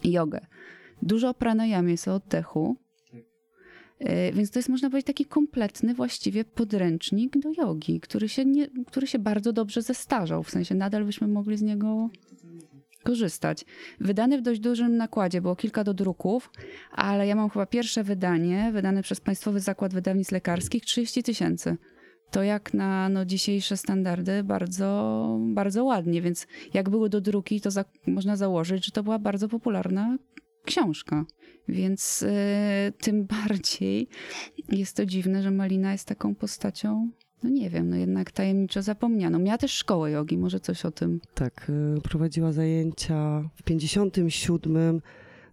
jogę. 0.04 0.40
Dużo 1.02 1.34
pranayamy 1.34 1.92
jest 1.92 2.08
o 2.08 2.16
oddechu, 2.16 2.78
Więc 4.34 4.52
to 4.52 4.60
jest, 4.60 4.70
można 4.70 4.90
powiedzieć, 4.90 5.08
taki 5.08 5.26
kompletny 5.26 5.94
właściwie 5.94 6.46
podręcznik 6.46 7.38
do 7.40 7.50
jogi, 7.58 8.00
który 8.00 8.30
się, 8.30 8.46
nie, 8.46 8.68
który 8.88 9.08
się 9.08 9.20
bardzo 9.20 9.54
dobrze 9.54 9.82
zestarzał. 9.82 10.44
W 10.44 10.50
sensie 10.50 10.76
nadal 10.76 11.06
byśmy 11.06 11.28
mogli 11.28 11.58
z 11.58 11.62
niego 11.62 12.10
korzystać. 13.04 13.66
Wydany 14.00 14.38
w 14.38 14.42
dość 14.42 14.60
dużym 14.60 14.98
nakładzie, 14.98 15.42
było 15.42 15.56
kilka 15.56 15.84
do 15.84 15.94
druków, 15.94 16.52
ale 16.92 17.28
ja 17.28 17.36
mam 17.36 17.50
chyba 17.50 17.66
pierwsze 17.66 18.04
wydanie, 18.04 18.72
wydane 18.74 19.04
przez 19.04 19.22
Państwowy 19.22 19.60
Zakład 19.60 19.94
Wydawnictw 19.94 20.32
Lekarskich, 20.32 20.86
30 20.86 21.24
tysięcy. 21.24 21.78
To 22.32 22.44
jak 22.44 22.74
na 22.74 23.10
no, 23.10 23.26
dzisiejsze 23.26 23.78
standardy 23.78 24.44
bardzo, 24.44 25.40
bardzo 25.40 25.86
ładnie, 25.86 26.22
więc 26.22 26.48
jak 26.74 26.90
były 26.90 27.10
do 27.10 27.22
druki, 27.22 27.62
to 27.62 27.72
za, 27.72 27.86
można 28.08 28.36
założyć, 28.36 28.86
że 28.86 28.92
to 28.92 29.04
była 29.04 29.20
bardzo 29.20 29.48
popularna 29.48 30.18
książka. 30.68 31.26
Więc 31.68 32.22
y, 32.22 32.28
tym 32.98 33.26
bardziej 33.46 34.08
jest 34.70 34.96
to 34.96 35.06
dziwne, 35.06 35.44
że 35.44 35.52
Malina 35.52 35.92
jest 35.92 36.08
taką 36.08 36.36
postacią, 36.36 37.10
no 37.44 37.50
nie 37.50 37.70
wiem, 37.70 37.90
no 37.90 37.96
jednak 37.96 38.32
tajemniczo 38.32 38.82
zapomnianą. 38.82 39.40
Miała 39.40 39.58
też 39.58 39.72
szkołę 39.72 40.12
jogi, 40.12 40.38
może 40.38 40.60
coś 40.60 40.86
o 40.86 40.92
tym. 40.92 41.22
Tak, 41.34 41.72
y, 41.98 42.02
prowadziła 42.02 42.52
zajęcia. 42.52 43.50
W 43.56 43.64
57 43.64 45.02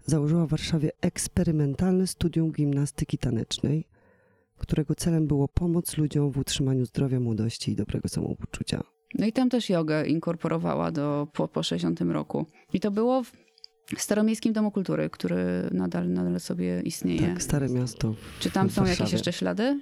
założyła 0.06 0.46
w 0.46 0.50
Warszawie 0.50 0.90
eksperymentalne 1.00 2.06
studium 2.06 2.52
gimnastyki 2.52 3.18
tanecznej, 3.18 3.88
którego 4.58 4.94
celem 4.94 5.26
było 5.26 5.48
pomoc 5.48 5.96
ludziom 5.98 6.30
w 6.30 6.38
utrzymaniu 6.38 6.84
zdrowia, 6.84 7.20
młodości 7.20 7.72
i 7.72 7.76
dobrego 7.76 8.08
samopoczucia. 8.08 8.82
No 9.18 9.26
i 9.26 9.32
tam 9.32 9.50
też 9.50 9.70
jogę 9.70 10.06
inkorporowała 10.06 10.90
do, 10.90 11.28
po, 11.32 11.48
po 11.48 11.62
60 11.62 12.00
roku. 12.00 12.46
I 12.72 12.80
to 12.80 12.90
było 12.90 13.22
w 13.24 13.32
Staromiejskim 13.96 14.52
Domu 14.52 14.70
Kultury, 14.70 15.10
który 15.10 15.44
nadal, 15.72 16.08
nadal 16.10 16.40
sobie 16.40 16.80
istnieje. 16.80 17.20
Tak, 17.28 17.42
Stare 17.42 17.68
Miasto. 17.68 18.14
Czy 18.40 18.50
tam 18.50 18.68
w 18.68 18.72
są 18.72 18.84
jakieś 18.86 19.12
jeszcze 19.12 19.32
ślady? 19.32 19.80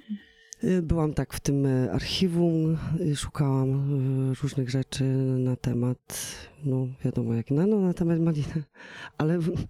Y, 0.63 0.81
Byłam 0.81 1.13
tak 1.13 1.33
w 1.33 1.39
tym 1.39 1.65
y, 1.65 1.91
archiwum, 1.91 2.77
y, 3.01 3.15
szukałam 3.15 3.93
różnych 4.43 4.69
rzeczy 4.69 5.03
na 5.37 5.55
temat, 5.55 6.25
no 6.65 6.87
wiadomo 7.05 7.33
jak 7.33 7.51
na, 7.51 7.65
no, 7.67 7.79
na 7.79 7.93
temat 7.93 8.19
maliny, 8.19 8.63
ale 9.17 9.39
w- 9.39 9.65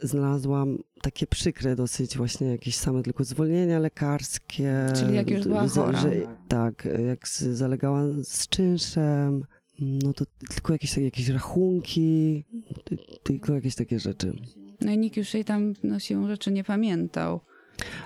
znalazłam 0.00 0.78
takie 1.02 1.26
przykre 1.26 1.76
dosyć 1.76 2.16
właśnie 2.16 2.46
jakieś 2.46 2.76
same 2.76 3.02
tylko 3.02 3.24
zwolnienia 3.24 3.78
lekarskie. 3.78 4.86
Czyli 4.96 5.14
jak 5.14 5.30
już 5.30 5.44
była 5.46 5.68
chora. 5.68 5.98
że- 6.00 6.10
tak, 6.48 6.88
jak 7.06 7.28
zalegała 7.28 8.02
z 8.24 8.48
czynszem, 8.48 9.44
no 9.80 10.12
to 10.12 10.24
tylko 10.48 10.72
jakieś, 10.72 10.90
takie- 10.90 11.04
jakieś 11.04 11.28
rachunki, 11.28 12.44
ty- 12.84 12.96
tylko 13.22 13.54
jakieś 13.54 13.74
takie 13.74 14.00
rzeczy. 14.00 14.32
No 14.80 14.92
i 14.92 14.98
nikt 14.98 15.16
już 15.16 15.34
jej 15.34 15.44
tam 15.44 15.74
no, 15.82 15.98
siłą 15.98 16.28
rzeczy 16.28 16.52
nie 16.52 16.64
pamiętał. 16.64 17.40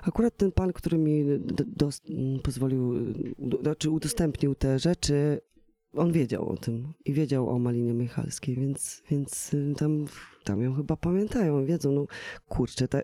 Akurat 0.02 0.36
ten 0.36 0.52
pan, 0.52 0.72
który 0.72 0.98
mi 0.98 1.24
d- 1.38 1.64
dos- 1.76 2.02
m, 2.10 2.40
pozwolił, 2.42 2.94
y, 2.96 3.14
do- 3.38 3.58
znaczy 3.62 3.90
udostępnił 3.90 4.54
te 4.54 4.78
rzeczy, 4.78 5.40
on 5.98 6.12
wiedział 6.12 6.48
o 6.48 6.56
tym 6.56 6.92
i 7.04 7.12
wiedział 7.12 7.50
o 7.50 7.58
Malinie 7.58 7.94
Michalskiej, 7.94 8.56
więc, 8.56 9.02
więc 9.10 9.54
y, 9.54 9.74
tam, 9.76 10.04
tam 10.44 10.62
ją 10.62 10.74
chyba 10.74 10.96
pamiętają, 10.96 11.64
wiedzą. 11.64 11.92
No 11.92 12.06
kurczę, 12.48 12.88
ta, 12.88 13.00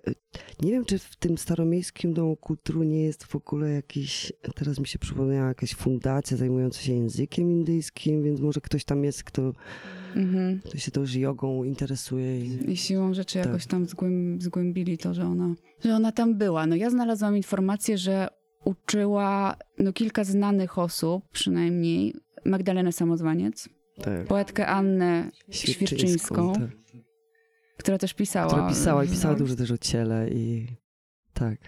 nie 0.62 0.70
wiem, 0.72 0.84
czy 0.84 0.98
w 0.98 1.16
tym 1.16 1.38
staromiejskim 1.38 2.14
domu 2.14 2.36
kultury 2.36 2.86
nie 2.86 3.02
jest 3.04 3.24
w 3.24 3.36
ogóle 3.36 3.70
jakiś, 3.70 4.32
teraz 4.54 4.78
mi 4.78 4.86
się 4.86 4.98
przypomniała 4.98 5.48
jakaś 5.48 5.74
fundacja 5.74 6.36
zajmująca 6.36 6.80
się 6.80 6.92
językiem 6.92 7.50
indyjskim, 7.50 8.22
więc 8.22 8.40
może 8.40 8.60
ktoś 8.60 8.84
tam 8.84 9.04
jest, 9.04 9.24
kto, 9.24 9.52
Mhm. 10.16 10.60
kto 10.64 10.78
się 10.78 10.90
też 10.90 11.14
jogą 11.14 11.64
interesuje. 11.64 12.40
I, 12.40 12.70
I 12.70 12.76
siłą 12.76 13.14
rzeczy 13.14 13.38
Tak. 13.38 13.46
jakoś 13.46 13.66
tam 13.66 13.86
zgłęb, 13.86 14.42
zgłębili 14.42 14.98
to, 14.98 15.14
że 15.14 15.24
ona, 15.26 15.54
że 15.84 15.94
ona 15.96 16.12
tam 16.12 16.34
była. 16.38 16.66
No 16.66 16.76
ja 16.76 16.90
znalazłam 16.90 17.36
informację, 17.36 17.98
że 17.98 18.28
uczyła 18.64 19.56
no, 19.78 19.92
kilka 19.92 20.24
znanych 20.24 20.78
osób, 20.78 21.24
przynajmniej 21.32 22.14
Magdalenę 22.44 22.92
Samozwaniec, 22.92 23.68
tak. 24.02 24.26
poetkę 24.26 24.66
Annę 24.66 25.30
Świerczyńską, 25.50 26.52
tak. 26.52 26.70
która 27.76 27.98
też 27.98 28.14
pisała. 28.14 28.46
która 28.46 28.68
pisała 28.68 29.04
i 29.04 29.08
pisała 29.08 29.34
dużo 29.34 29.56
też 29.56 29.70
o 29.70 29.78
ciele 29.78 30.30
i 30.30 30.66
tak, 31.34 31.58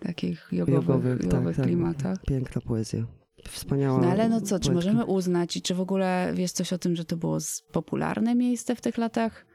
takich 0.00 0.48
jogowych, 0.52 0.74
jogowych, 0.74 1.22
jogowych, 1.22 1.56
tak, 1.56 1.56
tak. 1.56 1.66
klimatach. 1.66 2.22
Piękna 2.26 2.60
poezja. 2.60 3.06
Wspaniała. 3.48 4.00
No 4.00 4.10
ale 4.10 4.28
no 4.28 4.40
co, 4.40 4.60
czy 4.60 4.72
możemy 4.72 5.04
uznać 5.04 5.56
i 5.56 5.62
czy 5.62 5.74
w 5.74 5.80
ogóle 5.80 6.32
wiesz 6.34 6.52
coś 6.52 6.72
o 6.72 6.78
tym, 6.78 6.96
że 6.96 7.04
to 7.04 7.16
było 7.16 7.38
popularne 7.72 8.34
miejsce 8.34 8.76
w 8.76 8.80
tych 8.80 8.98
latach 8.98 9.46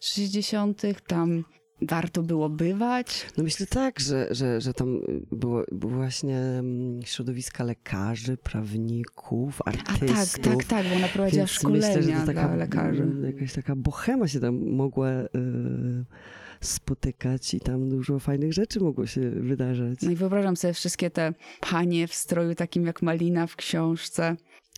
60., 0.00 0.82
tam 1.06 1.44
warto 1.82 2.22
było 2.22 2.48
bywać? 2.48 3.26
No 3.36 3.44
myślę 3.44 3.66
tak, 3.66 4.00
że, 4.00 4.28
że, 4.30 4.60
że 4.60 4.74
tam 4.74 5.00
było, 5.32 5.64
było 5.72 5.92
właśnie 5.92 6.38
mm, 6.38 7.02
środowiska 7.02 7.64
lekarzy, 7.64 8.36
prawników, 8.36 9.62
A 9.64 9.64
artystów. 9.68 10.44
tak, 10.44 10.54
tak, 10.56 10.64
tak, 10.64 10.86
bo 10.88 10.94
ona 10.96 11.08
prowadziła 11.08 11.44
Więc 11.46 11.64
myślę, 11.64 11.92
że 11.92 12.02
szkolenia 12.02 12.26
taka, 12.26 12.46
dla 12.48 12.56
lekarzy. 12.56 13.02
mm, 13.02 13.24
Jakaś 13.24 13.52
taka 13.52 13.76
bohema 13.76 14.28
się 14.28 14.40
tam 14.40 14.70
mogła 14.70 15.08
y, 15.10 15.26
spotykać 16.60 17.54
i 17.54 17.60
tam 17.60 17.88
dużo 17.90 18.18
fajnych 18.18 18.52
rzeczy 18.52 18.80
mogło 18.80 19.06
się 19.06 19.30
wydarzać. 19.30 19.98
No 20.02 20.10
i 20.10 20.16
wyobrażam 20.16 20.56
sobie 20.56 20.74
wszystkie 20.74 21.10
te 21.10 21.34
panie 21.70 22.08
w 22.08 22.14
stroju 22.14 22.54
takim 22.54 22.86
jak 22.86 23.02
Malina 23.02 23.46
w 23.46 23.56
książce. 23.56 24.36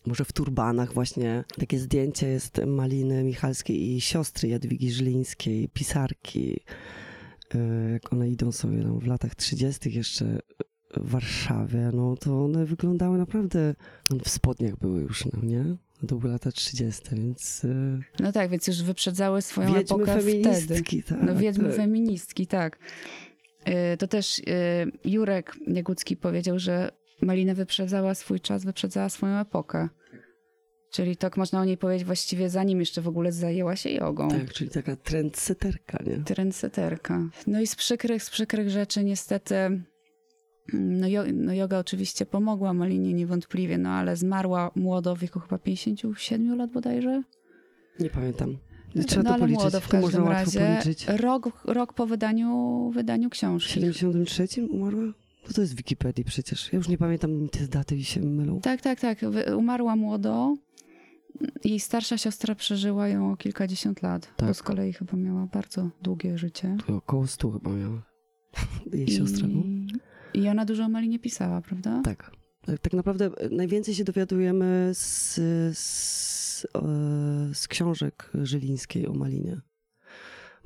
Może 0.08 0.24
w 0.24 0.32
turbanach 0.32 0.92
właśnie 0.92 1.44
takie 1.58 1.78
zdjęcie 1.78 2.28
jest 2.28 2.60
Maliny 2.66 3.24
Michalskiej 3.24 3.90
i 3.92 4.00
siostry 4.00 4.48
Jadwigi 4.48 4.90
Żylińskiej, 4.92 5.68
pisarki. 5.68 6.60
E, 7.54 7.90
Jak 7.92 8.12
one 8.12 8.30
idą 8.30 8.52
sobie 8.52 8.82
tam 8.82 8.98
w 9.00 9.06
latach 9.06 9.34
30. 9.34 9.96
jeszcze 9.96 10.38
w 10.96 11.10
Warszawie, 11.10 11.90
no 11.94 12.16
to 12.16 12.44
one 12.44 12.64
wyglądały 12.64 13.18
naprawdę, 13.18 13.74
w 14.24 14.28
spodniach 14.28 14.78
były 14.78 15.00
już, 15.00 15.24
no 15.26 15.40
nie? 15.42 15.64
To 16.06 16.16
były 16.16 16.32
lata 16.32 16.52
30., 16.52 17.02
więc 17.12 17.64
e, 17.64 18.00
No 18.22 18.32
tak, 18.32 18.50
więc 18.50 18.66
już 18.66 18.82
wyprzedzały 18.82 19.42
swoją 19.42 19.74
wiedźmy 19.74 19.96
epokę 19.96 20.20
wtedy. 20.20 20.42
feministki, 20.42 21.02
tak. 21.02 21.18
No 21.22 21.36
wiedźmy 21.36 21.64
tak. 21.68 21.76
feministki, 21.76 22.46
tak. 22.46 22.78
Y, 23.68 23.96
To 23.96 24.06
też 24.08 24.42
Jurek 25.04 25.56
Niegucki 25.66 26.16
powiedział, 26.16 26.58
że 26.58 26.90
Malina 27.22 27.54
wyprzedzała 27.54 28.14
swój 28.14 28.40
czas, 28.40 28.64
wyprzedzała 28.64 29.08
swoją 29.08 29.38
epokę. 29.38 29.88
Czyli 30.90 31.16
tak 31.16 31.36
można 31.36 31.60
o 31.60 31.64
niej 31.64 31.76
powiedzieć 31.76 32.06
właściwie 32.06 32.50
zanim 32.50 32.80
jeszcze 32.80 33.02
w 33.02 33.08
ogóle 33.08 33.32
zajęła 33.32 33.76
się 33.76 33.90
jogą. 33.90 34.28
Tak, 34.28 34.52
czyli 34.52 34.70
taka 34.70 34.96
trendseterka, 34.96 35.98
nie? 36.06 36.16
Trendseterka. 36.16 37.28
No 37.46 37.60
i 37.60 37.66
z 37.66 37.76
przykrych, 37.76 38.22
z 38.22 38.30
przykrych 38.30 38.70
rzeczy 38.70 39.04
niestety, 39.04 39.54
no, 40.72 41.08
jo, 41.08 41.22
no 41.34 41.52
yoga 41.52 41.78
oczywiście 41.78 42.26
pomogła 42.26 42.72
Malinie 42.72 43.14
niewątpliwie, 43.14 43.78
no 43.78 43.90
ale 43.90 44.16
zmarła 44.16 44.70
młodo 44.74 45.16
w 45.16 45.18
wieku 45.18 45.40
chyba 45.40 45.58
57 45.58 46.58
lat 46.58 46.72
bodajże. 46.72 47.22
Nie 48.00 48.10
pamiętam. 48.10 48.58
Trzeba 49.06 49.22
no 49.22 49.28
to 49.28 49.34
ale 49.34 49.40
policzyć. 49.40 49.62
młodo 49.62 49.80
w 49.80 49.88
każdym 49.88 50.24
łatwo 50.24 50.30
razie. 50.30 50.60
policzyć. 50.60 51.06
Rok, 51.08 51.62
rok 51.64 51.92
po 51.92 52.06
wydaniu, 52.06 52.90
wydaniu 52.94 53.28
W 53.28 53.32
książki. 53.32 53.80
73 53.92 54.66
umarła? 54.66 55.12
No 55.48 55.54
to 55.54 55.60
jest 55.60 55.72
w 55.72 55.76
Wikipedii 55.76 56.24
przecież. 56.24 56.72
Ja 56.72 56.76
już 56.76 56.88
nie 56.88 56.98
pamiętam 56.98 57.48
te 57.48 57.68
daty 57.68 57.96
i 57.96 58.04
się 58.04 58.20
mylą. 58.20 58.60
Tak, 58.60 58.80
tak, 58.80 59.00
tak. 59.00 59.18
Umarła 59.56 59.96
młodo. 59.96 60.56
Jej 61.64 61.80
starsza 61.80 62.18
siostra 62.18 62.54
przeżyła 62.54 63.08
ją 63.08 63.32
o 63.32 63.36
kilkadziesiąt 63.36 64.02
lat. 64.02 64.32
Tak. 64.36 64.48
Bo 64.48 64.54
z 64.54 64.62
kolei 64.62 64.92
chyba 64.92 65.16
miała 65.16 65.46
bardzo 65.46 65.90
długie 66.02 66.38
życie. 66.38 66.76
To 66.86 66.96
około 66.96 67.26
100 67.26 67.50
chyba 67.50 67.70
miała. 67.70 68.02
Jej 68.92 69.08
siostra, 69.08 69.48
no. 69.48 69.60
I, 70.34 70.38
I 70.40 70.48
ona 70.48 70.64
dużo 70.64 70.84
o 70.84 70.88
Malinie 70.88 71.18
pisała, 71.18 71.60
prawda? 71.60 72.02
Tak. 72.04 72.30
Tak- 72.66 72.78
Tak 72.80 72.92
naprawdę 72.92 73.30
najwięcej 73.50 73.94
się 73.94 74.04
dowiadujemy 74.04 74.90
z, 74.94 75.34
z, 75.78 76.64
e, 76.74 76.80
z 77.54 77.68
książek 77.68 78.30
Żylińskiej 78.42 79.06
o 79.06 79.12
Malinie. 79.12 79.60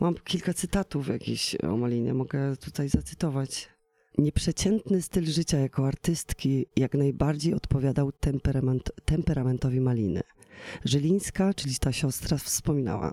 Mam 0.00 0.14
kilka 0.14 0.54
cytatów 0.54 1.08
jakichś 1.08 1.54
o 1.54 1.76
Malinie, 1.76 2.14
mogę 2.14 2.56
tutaj 2.56 2.88
zacytować. 2.88 3.68
Nieprzeciętny 4.19 5.02
styl 5.02 5.26
życia 5.26 5.59
jako 5.59 5.87
artystki 5.87 6.66
jak 6.76 6.95
najbardziej 6.95 7.54
odpowiadał 7.54 8.12
temperament, 8.12 8.92
temperamentowi 9.04 9.81
Maliny. 9.81 10.21
Żylińska, 10.85 11.54
czyli 11.54 11.75
ta 11.81 11.92
siostra, 11.92 12.38
wspominała. 12.38 13.12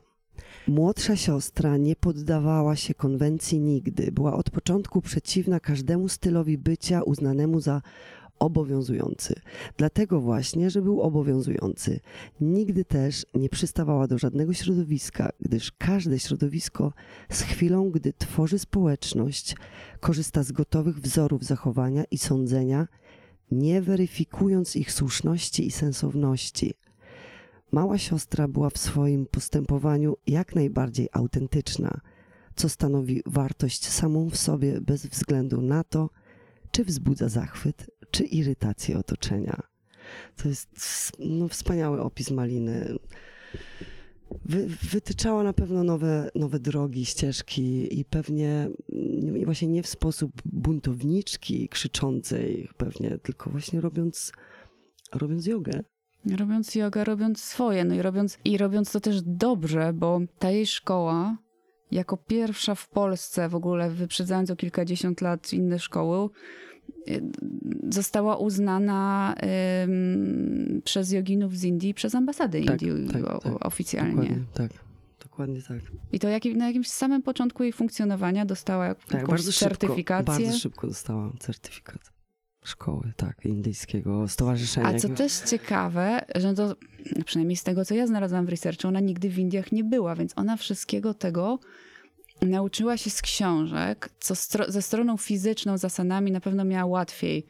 Młodsza 0.68 1.16
siostra 1.16 1.78
nie 1.78 1.96
poddawała 1.96 2.76
się 2.76 2.94
konwencji 2.94 3.60
nigdy. 3.60 4.12
Była 4.12 4.34
od 4.36 4.50
początku 4.50 5.02
przeciwna 5.02 5.60
każdemu 5.60 6.10
stylowi 6.10 6.58
bycia 6.58 7.04
uznanemu 7.04 7.60
za 7.60 7.82
obowiązujący. 8.40 9.36
Dlatego 9.78 10.22
właśnie, 10.22 10.70
że 10.70 10.82
był 10.82 11.02
obowiązujący. 11.02 12.00
Nigdy 12.42 12.86
też 12.86 13.26
nie 13.34 13.50
przystawała 13.50 14.08
do 14.08 14.18
żadnego 14.18 14.54
środowiska, 14.54 15.30
gdyż 15.40 15.72
każde 15.72 16.20
środowisko 16.20 16.94
z 17.30 17.42
chwilą, 17.42 17.90
gdy 17.90 18.14
tworzy 18.14 18.60
społeczność, 18.60 19.56
korzysta 20.00 20.44
z 20.44 20.52
gotowych 20.52 21.00
wzorów 21.00 21.44
zachowania 21.44 22.04
i 22.12 22.18
sądzenia, 22.18 22.88
nie 23.52 23.82
weryfikując 23.82 24.76
ich 24.76 24.92
słuszności 24.92 25.68
i 25.68 25.72
sensowności. 25.72 26.74
Mała 27.72 27.98
siostra 27.98 28.48
była 28.48 28.70
w 28.70 28.78
swoim 28.78 29.26
postępowaniu 29.26 30.18
jak 30.28 30.56
najbardziej 30.56 31.10
autentyczna, 31.12 32.02
co 32.56 32.70
stanowi 32.70 33.22
wartość 33.26 33.88
samą 33.88 34.30
w 34.30 34.38
sobie 34.38 34.82
bez 34.82 35.06
względu 35.06 35.62
na 35.62 35.84
to, 35.84 36.10
czy 36.72 36.86
wzbudza 36.86 37.30
zachwyt, 37.30 37.92
czy 38.12 38.24
irytację 38.24 38.98
otoczenia. 38.98 39.62
To 40.36 40.50
jest 40.50 40.70
no, 41.20 41.48
wspaniały 41.48 42.02
opis 42.02 42.32
Maliny. 42.32 42.96
Wy, 44.46 44.68
wytyczała 44.92 45.44
na 45.44 45.54
pewno 45.54 45.84
nowe, 45.84 46.30
nowe 46.36 46.60
drogi, 46.60 47.06
ścieżki 47.06 48.00
i 48.00 48.06
pewnie 48.06 48.70
mm, 48.94 49.46
właśnie 49.46 49.68
nie 49.68 49.84
w 49.84 49.88
sposób 49.88 50.32
buntowniczki, 50.46 51.70
krzyczącej 51.70 52.70
pewnie, 52.78 53.18
tylko 53.18 53.50
właśnie 53.50 53.82
robiąc, 53.82 54.32
robiąc 55.14 55.46
jogę. 55.46 55.84
Robiąc 56.38 56.76
jogę, 56.76 57.04
robiąc 57.04 57.44
swoje, 57.44 57.86
no 57.86 57.96
i 57.96 58.02
robiąc, 58.02 58.38
i 58.46 58.58
robiąc 58.58 58.92
to 58.92 59.00
też 59.00 59.22
dobrze, 59.22 59.94
bo 59.94 60.22
ta 60.40 60.52
jej 60.52 60.68
szkoła, 60.68 61.38
jako 61.92 62.18
pierwsza 62.18 62.76
w 62.76 62.90
Polsce 62.90 63.50
w 63.50 63.56
ogóle, 63.56 63.90
wyprzedzając 63.90 64.52
o 64.52 64.56
kilkadziesiąt 64.56 65.22
lat 65.22 65.54
inne 65.54 65.80
szkoły, 65.80 66.30
została 67.90 68.38
uznana 68.38 69.36
przez 70.84 71.12
joginów 71.12 71.58
z 71.58 71.64
Indii, 71.64 71.94
przez 71.94 72.16
ambasadę 72.16 72.62
Tak, 72.64 72.82
Indii 72.82 73.14
tak, 73.14 73.24
o, 73.24 73.40
tak. 73.40 73.66
oficjalnie. 73.66 74.16
Dokładnie 74.16 74.44
tak. 74.54 74.72
Dokładnie 75.24 75.62
tak. 75.62 75.78
I 76.12 76.20
to 76.20 76.28
jak, 76.30 76.46
na 76.46 76.68
jakimś 76.68 76.88
samym 76.88 77.22
początku 77.22 77.64
jej 77.64 77.74
funkcjonowania 77.74 78.46
dostała 78.46 78.96
Tak, 78.96 79.28
bardzo 79.28 79.52
szybko, 79.52 79.70
certyfikację. 79.70 80.46
bardzo 80.46 80.58
szybko 80.58 80.88
dostałam 80.88 81.36
certyfikat 81.40 82.12
szkoły, 82.64 83.14
tak, 83.16 83.46
indyjskiego 83.46 84.28
stowarzyszenia. 84.28 84.88
A 84.88 85.00
co 85.00 85.10
też 85.10 85.34
ciekawe, 85.40 86.22
że 86.36 86.54
to 86.54 86.76
przynajmniej 87.26 87.56
z 87.56 87.64
tego, 87.64 87.86
co 87.86 87.96
ja 87.96 88.08
znalazłam 88.08 88.46
w 88.46 88.50
researchu, 88.50 88.88
ona 88.88 89.00
nigdy 89.00 89.30
w 89.30 89.40
Indiach 89.40 89.72
nie 89.72 89.84
była, 89.84 90.16
więc 90.16 90.34
ona 90.36 90.58
wszystkiego 90.58 91.14
tego 91.14 91.60
nauczyła 92.42 92.98
się 92.98 93.10
z 93.10 93.22
książek, 93.22 94.10
co 94.20 94.34
stro- 94.34 94.72
ze 94.72 94.82
stroną 94.82 95.18
fizyczną, 95.18 95.78
zasanami 95.78 96.32
na 96.32 96.40
pewno 96.42 96.66
miała 96.66 96.86
łatwiej. 96.86 97.46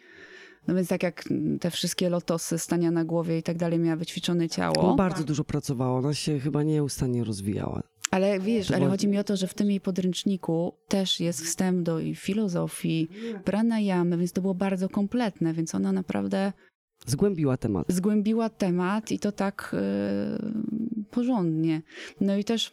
No 0.68 0.76
więc 0.76 0.88
tak 0.88 1.04
jak 1.04 1.24
te 1.62 1.72
wszystkie 1.72 2.10
lotosy, 2.10 2.60
stania 2.60 2.92
na 2.92 3.06
głowie 3.06 3.38
i 3.38 3.44
tak 3.44 3.58
dalej, 3.58 3.80
miała 3.80 3.96
wyćwiczone 3.96 4.50
ciało. 4.50 4.74
No, 4.84 4.96
bardzo 4.96 5.24
dużo 5.24 5.44
pracowała, 5.44 5.98
ona 6.00 6.14
się 6.14 6.40
chyba 6.40 6.64
nieustannie 6.64 7.24
rozwijała. 7.24 7.84
Ale 8.12 8.40
wiesz, 8.40 8.72
ale 8.72 8.88
chodzi 8.90 9.08
mi 9.08 9.18
o 9.18 9.24
to, 9.24 9.38
że 9.38 9.48
w 9.48 9.54
tym 9.54 9.70
jej 9.70 9.82
podręczniku 9.82 10.74
też 10.88 11.20
jest 11.20 11.42
wstęp 11.46 11.82
do 11.84 12.00
filozofii, 12.16 13.10
pranayamy, 13.46 14.18
więc 14.18 14.32
to 14.32 14.42
było 14.42 14.54
bardzo 14.56 14.90
kompletne, 14.90 15.54
więc 15.54 15.76
ona 15.76 15.92
naprawdę 15.92 16.54
Zgłębiła 17.06 17.58
temat. 17.58 17.86
zgłębiła 17.90 18.50
temat 18.50 19.12
i 19.12 19.20
to 19.20 19.32
tak 19.32 19.76
yy, 20.94 21.04
porządnie. 21.12 21.82
No 22.22 22.38
i 22.38 22.44
też, 22.44 22.72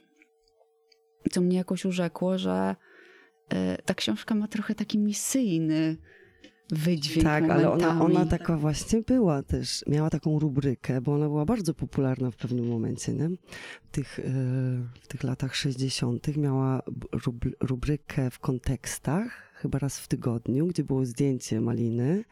co 1.30 1.40
mnie 1.40 1.56
jakoś 1.56 1.84
urzekło, 1.84 2.38
że 2.38 2.76
yy, 3.52 3.58
ta 3.84 3.94
książka 3.94 4.34
ma 4.34 4.48
trochę 4.48 4.74
taki 4.74 4.98
misyjny 4.98 5.96
wydźwięk 6.70 7.24
Tak, 7.24 7.44
ale 7.50 7.70
ona, 7.70 7.94
momentami. 7.94 8.16
ona 8.16 8.26
taka 8.26 8.56
właśnie 8.56 9.02
była 9.02 9.42
też. 9.42 9.84
Miała 9.86 10.10
taką 10.10 10.38
rubrykę, 10.38 11.00
bo 11.00 11.14
ona 11.14 11.28
była 11.28 11.44
bardzo 11.44 11.74
popularna 11.74 12.30
w 12.30 12.36
pewnym 12.36 12.68
momencie, 12.68 13.12
nie? 13.14 13.28
W 13.84 13.90
tych, 13.90 14.18
e, 14.18 14.22
w 15.02 15.08
tych 15.08 15.22
latach 15.22 15.56
60. 15.56 16.36
miała 16.36 16.82
rub- 17.12 17.52
rubrykę 17.60 18.30
w 18.30 18.38
kontekstach, 18.38 19.52
chyba 19.54 19.78
raz 19.78 20.00
w 20.00 20.08
tygodniu, 20.08 20.66
gdzie 20.66 20.84
było 20.84 21.04
zdjęcie 21.04 21.60
maliny 21.60 22.24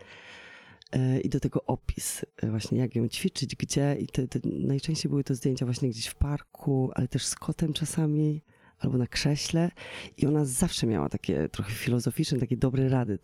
e, 0.93 1.21
i 1.21 1.29
do 1.29 1.41
tego 1.41 1.65
opis, 1.65 2.25
właśnie 2.43 2.79
jak 2.79 2.97
ją 2.97 3.09
ćwiczyć, 3.09 3.57
gdzie. 3.57 3.97
I 4.01 4.07
te, 4.07 4.29
te, 4.29 4.39
najczęściej 4.45 5.11
były 5.11 5.25
to 5.25 5.35
zdjęcia 5.35 5.67
właśnie 5.67 5.89
gdzieś 5.89 6.07
w 6.07 6.15
parku, 6.15 6.91
ale 6.95 7.09
też 7.09 7.27
z 7.27 7.35
kotem 7.35 7.73
czasami. 7.73 8.42
Albo 8.79 8.99
na 8.99 9.07
krześle, 9.07 9.71
i 10.17 10.27
ona 10.27 10.45
zawsze 10.45 10.87
miała 10.87 11.09
takie 11.09 11.49
trochę 11.49 11.73
filozoficzne, 11.73 12.39
takie 12.39 12.57
dobre 12.57 12.89
rady, 12.89 13.19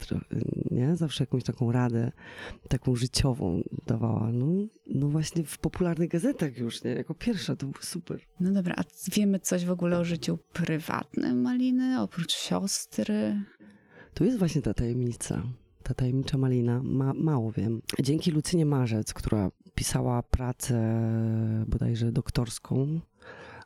nie? 0.71 0.97
Zawsze 0.97 1.23
jakąś 1.25 1.45
taką 1.45 1.73
radę, 1.73 2.13
taką 2.69 2.97
życiową 2.97 3.63
dawała. 3.87 4.33
No, 4.33 4.47
no 4.87 5.09
właśnie 5.09 5.45
w 5.45 5.59
popularnych 5.59 6.11
gazetach 6.11 6.59
już, 6.59 6.85
nie? 6.85 6.91
Jako 6.91 7.15
pierwsza, 7.15 7.57
to 7.57 7.67
było 7.67 7.83
super. 7.83 8.21
No 8.41 8.51
dobra, 8.51 8.75
a 8.79 8.83
wiemy 9.13 9.41
coś 9.41 9.65
w 9.65 9.71
ogóle 9.71 9.99
o 9.99 10.05
życiu 10.05 10.39
prywatnym 10.53 11.41
Maliny, 11.43 12.01
oprócz 12.01 12.33
siostry? 12.33 13.43
Tu 14.15 14.25
jest 14.25 14.39
właśnie 14.39 14.63
ta 14.63 14.75
tajemnica, 14.75 15.43
ta 15.83 15.95
tajemnicza 15.95 16.39
malina. 16.39 16.83
Ma, 16.83 17.15
mało 17.15 17.53
wiem. 17.53 17.83
Dzięki 18.03 18.31
Lucynie 18.31 18.67
Marzec, 18.67 19.15
która 19.15 19.51
pisała 19.75 20.23
pracę 20.23 21.01
bodajże 21.67 22.13
doktorską 22.13 23.01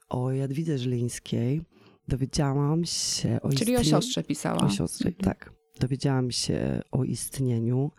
o 0.09 0.33
Jadwidze 0.33 0.79
Żylińskiej, 0.79 1.61
dowiedziałam 2.09 2.85
się 2.85 3.39
o 3.43 3.49
Czyli 3.49 3.77
o 3.77 3.81
istnieniu- 3.81 3.91
siostrze 3.91 4.23
pisała. 4.23 4.59
O 4.61 4.69
siostrze, 4.71 5.09
Mhm. 5.09 5.25
tak. 5.25 5.53
Dowiedziałam 5.81 6.31
się 6.31 6.83
o 6.91 7.05
istnieniu 7.05 7.91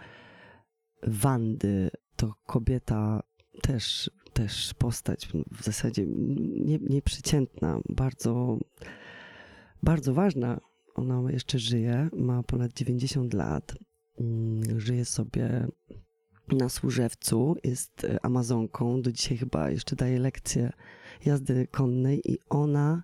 Wandy. 1.03 1.89
To 2.15 2.33
kobieta 2.45 3.23
też, 3.61 4.11
też 4.33 4.73
postać 4.73 5.27
w 5.51 5.63
zasadzie 5.63 6.05
nie, 6.65 6.77
nieprzeciętna, 6.79 7.79
bardzo, 7.89 8.57
bardzo 9.83 10.13
ważna. 10.13 10.59
Ona 10.95 11.31
jeszcze 11.31 11.59
żyje, 11.59 12.09
ma 12.13 12.43
ponad 12.43 12.73
90 12.73 13.33
lat. 13.33 13.75
Mm, 14.19 14.79
Żyje 14.79 15.05
sobie 15.05 15.67
na 16.51 16.69
Służewcu, 16.69 17.55
jest 17.63 18.03
e, 18.03 18.25
Amazonką. 18.25 19.01
Do 19.01 19.11
dzisiaj 19.11 19.37
chyba 19.37 19.69
jeszcze 19.69 19.95
daje 19.95 20.19
lekcje 20.19 20.71
jazdy 21.25 21.67
konnej 21.67 22.31
i 22.31 22.37
ona 22.49 23.03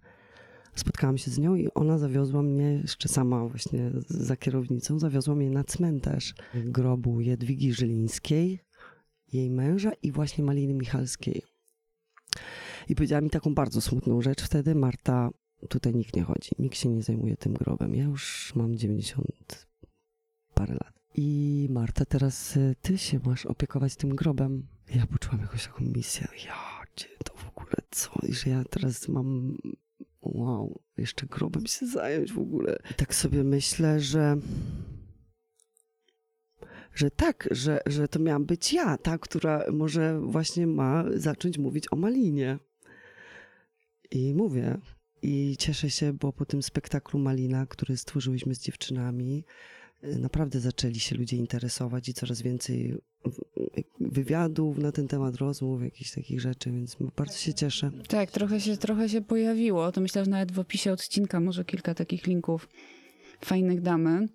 spotkałam 0.75 1.17
się 1.17 1.31
z 1.31 1.37
nią 1.37 1.55
i 1.55 1.67
ona 1.73 1.97
zawiozła 1.97 2.41
mnie, 2.41 2.73
jeszcze 2.73 3.09
sama 3.09 3.47
właśnie 3.47 3.91
za 4.07 4.37
kierownicą, 4.37 4.99
zawiozła 4.99 5.35
mnie 5.35 5.49
na 5.49 5.63
cmentarz 5.63 6.33
grobu 6.53 7.21
Jadwigi 7.21 7.73
Żylińskiej, 7.73 8.59
jej 9.33 9.49
męża 9.49 9.91
i 10.03 10.11
właśnie 10.11 10.43
Maliny 10.43 10.73
Michalskiej. 10.73 11.41
I 12.89 12.95
powiedziała 12.95 13.21
mi 13.21 13.29
taką 13.29 13.53
bardzo 13.53 13.81
smutną 13.81 14.21
rzecz 14.21 14.43
wtedy, 14.43 14.75
Marta, 14.75 15.29
tutaj 15.69 15.95
nikt 15.95 16.15
nie 16.15 16.23
chodzi, 16.23 16.51
nikt 16.59 16.77
się 16.77 16.89
nie 16.89 17.03
zajmuje 17.03 17.37
tym 17.37 17.53
grobem. 17.53 17.95
Ja 17.95 18.03
już 18.03 18.53
mam 18.55 18.75
90 18.75 19.67
parę 20.53 20.73
lat. 20.73 21.00
I 21.15 21.67
Marta, 21.69 22.05
teraz 22.05 22.57
y, 22.57 22.75
ty 22.81 22.97
się 22.97 23.19
masz 23.25 23.45
opiekować 23.45 23.95
tym 23.95 24.15
grobem. 24.15 24.67
Ja 24.95 25.07
poczułam 25.07 25.41
jakąś 25.41 25.65
taką 25.67 25.85
misję. 25.85 26.27
Ja, 26.45 26.85
gdzie 26.95 27.07
to 27.25 27.33
w 27.33 27.47
ogóle 27.47 27.75
co? 27.91 28.11
I 28.27 28.33
że 28.33 28.49
ja 28.49 28.63
teraz 28.63 29.07
mam 29.07 29.57
wow, 30.21 30.81
jeszcze 30.97 31.25
grobem 31.25 31.67
się 31.67 31.87
zająć 31.87 32.33
w 32.33 32.39
ogóle. 32.39 32.77
I 32.91 32.93
tak 32.93 33.15
sobie 33.15 33.43
myślę, 33.43 33.99
że 33.99 34.37
że 36.95 37.11
tak, 37.11 37.47
że, 37.51 37.79
że 37.85 38.07
to 38.07 38.19
miałam 38.19 38.45
być 38.45 38.73
ja, 38.73 38.97
ta, 38.97 39.17
która 39.17 39.63
może 39.71 40.19
właśnie 40.19 40.67
ma 40.67 41.05
zacząć 41.15 41.57
mówić 41.57 41.85
o 41.91 41.95
Malinie. 41.95 42.59
I 44.11 44.33
mówię. 44.33 44.77
I 45.21 45.57
cieszę 45.59 45.89
się, 45.89 46.13
bo 46.13 46.33
po 46.33 46.45
tym 46.45 46.63
spektaklu 46.63 47.19
Malina, 47.19 47.65
który 47.65 47.97
stworzyłyśmy 47.97 48.55
z 48.55 48.59
dziewczynami, 48.59 49.43
naprawdę 50.03 50.59
zaczęli 50.59 50.99
się 50.99 51.15
ludzie 51.15 51.37
interesować 51.37 52.09
i 52.09 52.13
coraz 52.13 52.41
więcej 52.41 52.97
wywiadów 53.99 54.77
na 54.77 54.91
ten 54.91 55.07
temat, 55.07 55.35
rozmów, 55.35 55.83
jakichś 55.83 56.11
takich 56.11 56.41
rzeczy, 56.41 56.71
więc 56.71 56.97
bardzo 57.17 57.37
się 57.37 57.53
cieszę. 57.53 57.91
Tak, 58.07 58.31
trochę 58.31 58.61
się, 58.61 58.77
trochę 58.77 59.09
się 59.09 59.21
pojawiło. 59.21 59.91
To 59.91 60.01
myślę, 60.01 60.25
że 60.25 60.31
nawet 60.31 60.51
w 60.51 60.59
opisie 60.59 60.91
odcinka 60.91 61.39
może 61.39 61.65
kilka 61.65 61.93
takich 61.93 62.27
linków 62.27 62.69
fajnych 63.45 63.81
damy. 63.81 64.27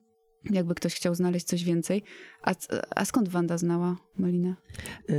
Jakby 0.50 0.74
ktoś 0.74 0.94
chciał 0.94 1.14
znaleźć 1.14 1.46
coś 1.46 1.64
więcej. 1.64 2.02
A, 2.42 2.54
a 2.96 3.04
skąd 3.04 3.28
Wanda 3.28 3.58
znała 3.58 3.96
Malinę? 4.18 4.54
E, 5.08 5.14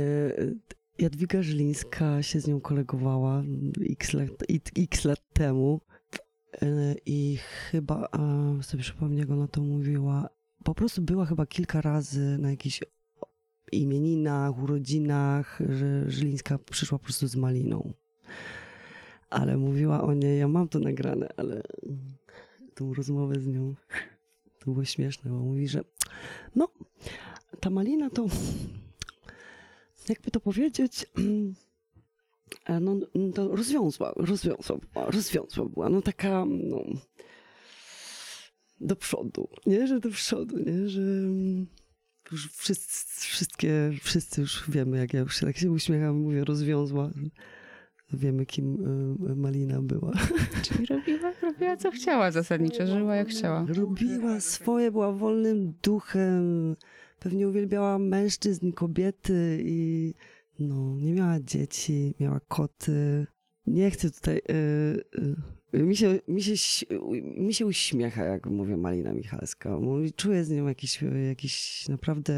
Jadwiga 0.98 1.42
Żylińska 1.42 2.22
się 2.22 2.40
z 2.40 2.46
nią 2.46 2.60
kolegowała 2.60 3.42
x 3.90 4.12
lat, 4.12 4.30
x 4.78 5.04
lat 5.04 5.20
temu 5.32 5.80
i 7.06 7.36
chyba, 7.36 8.08
a, 8.12 8.62
sobie 8.62 8.82
przypomnę, 8.82 9.20
jak 9.20 9.30
ona 9.30 9.48
to 9.48 9.60
mówiła, 9.60 10.28
po 10.64 10.74
prostu 10.74 11.02
była 11.02 11.26
chyba 11.26 11.46
kilka 11.46 11.80
razy 11.80 12.38
na 12.38 12.50
jakichś 12.50 12.80
imieninach, 13.72 14.62
urodzinach, 14.62 15.58
że 15.68 16.10
Żylińska 16.10 16.58
przyszła 16.58 16.98
po 16.98 17.04
prostu 17.04 17.26
z 17.26 17.36
Maliną. 17.36 17.92
Ale 19.30 19.56
mówiła 19.56 20.02
o 20.02 20.14
niej, 20.14 20.38
ja 20.38 20.48
mam 20.48 20.68
to 20.68 20.78
nagrane, 20.78 21.28
ale 21.36 21.62
tą 22.74 22.94
rozmowę 22.94 23.40
z 23.40 23.46
nią 23.46 23.74
to 24.58 24.72
było 24.72 24.84
śmieszne, 24.84 25.30
bo 25.30 25.38
mówi, 25.38 25.68
że 25.68 25.84
no, 26.56 26.68
ta 27.60 27.70
malina 27.70 28.10
to, 28.10 28.26
jakby 30.08 30.30
to 30.30 30.40
powiedzieć, 30.40 31.06
no, 32.80 32.96
to 33.34 33.56
rozwiązła, 33.56 34.12
rozwiązła, 34.16 34.78
rozwiązła 34.94 35.64
była, 35.64 35.88
no 35.88 36.02
taka, 36.02 36.44
no, 36.48 36.84
do 38.80 38.96
przodu, 38.96 39.48
nie, 39.66 39.86
że 39.86 40.00
do 40.00 40.10
przodu, 40.10 40.58
nie, 40.58 40.88
że 40.88 41.00
mm, 41.00 41.66
już 42.32 42.52
wszyscy, 42.52 43.20
wszystkie, 43.20 43.90
wszyscy 44.02 44.40
już 44.40 44.70
wiemy, 44.70 44.98
jak 44.98 45.14
ja 45.14 45.20
już 45.20 45.40
się 45.40 45.46
tak 45.46 45.56
się 45.56 45.70
uśmiecham, 45.70 46.16
mówię, 46.16 46.44
rozwiązła, 46.44 47.10
wiemy, 48.12 48.46
kim 48.46 48.76
y, 49.30 49.36
Malina 49.36 49.82
była. 49.82 50.12
Czyli 50.64 50.86
robiła, 50.86 51.32
robiła 51.42 51.76
co 51.76 51.90
chciała 51.90 52.30
zasadniczo, 52.30 52.86
żyła 52.86 53.16
jak 53.16 53.28
chciała. 53.28 53.66
Robiła 53.68 54.40
swoje, 54.40 54.90
była 54.90 55.12
wolnym 55.12 55.74
duchem, 55.82 56.76
pewnie 57.20 57.48
uwielbiała 57.48 57.98
mężczyzn, 57.98 58.72
kobiety 58.72 59.58
i 59.64 60.14
no, 60.58 60.96
nie 61.00 61.12
miała 61.12 61.40
dzieci, 61.40 62.14
miała 62.20 62.40
koty. 62.48 63.26
Nie 63.66 63.90
chcę 63.90 64.10
tutaj... 64.10 64.36
y, 64.36 65.04
y, 65.18 65.57
mi, 65.72 65.96
się, 65.96 66.18
mi, 66.28 66.42
się, 66.42 66.86
mi 67.36 67.54
się 67.54 67.66
uśmiecha, 67.66 68.24
jak 68.24 68.46
mówię 68.46 68.76
Malina 68.76 69.12
Michalska. 69.12 69.78
Czuję 70.16 70.44
z 70.44 70.50
nią 70.50 70.66
jakiś, 70.66 71.02
jakiś 71.28 71.88
naprawdę 71.88 72.34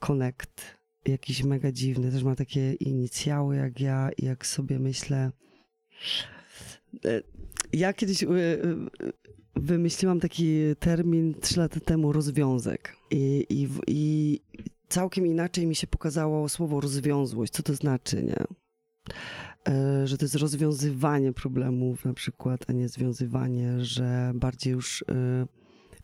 connect, 0.00 0.60
jakiś 1.06 1.42
mega 1.44 1.72
dziwny. 1.72 2.10
Też 2.10 2.22
ma 2.22 2.34
takie 2.36 2.72
inicjały 2.72 3.56
jak 3.56 3.80
ja 3.80 4.10
i 4.18 4.24
jak 4.24 4.46
sobie 4.46 4.78
myślę... 4.78 5.30
e, 7.04 7.22
Ja 7.72 7.92
kiedyś 7.92 8.22
y, 8.22 8.26
wymyśliłam 9.56 10.20
taki 10.20 10.58
termin 10.80 11.34
trzy 11.40 11.60
lata 11.60 11.80
temu 11.80 12.12
rozwiązek. 12.12 12.96
I, 13.10 13.46
i, 13.50 13.68
I 13.86 14.40
całkiem 14.88 15.26
inaczej 15.26 15.66
mi 15.66 15.74
się 15.74 15.86
pokazało 15.86 16.48
słowo 16.48 16.80
rozwiązłość. 16.80 17.52
Co 17.52 17.62
to 17.62 17.74
znaczy, 17.74 18.22
nie? 18.22 18.44
E, 19.68 20.06
Że 20.06 20.18
to 20.18 20.24
jest 20.24 20.34
rozwiązywanie 20.34 21.32
problemów 21.32 22.04
na 22.04 22.14
przykład, 22.14 22.64
a 22.68 22.72
nie 22.72 22.88
związywanie, 22.88 23.84
że 23.84 24.32
bardziej 24.34 24.72
już... 24.72 25.04
e, 25.08 25.46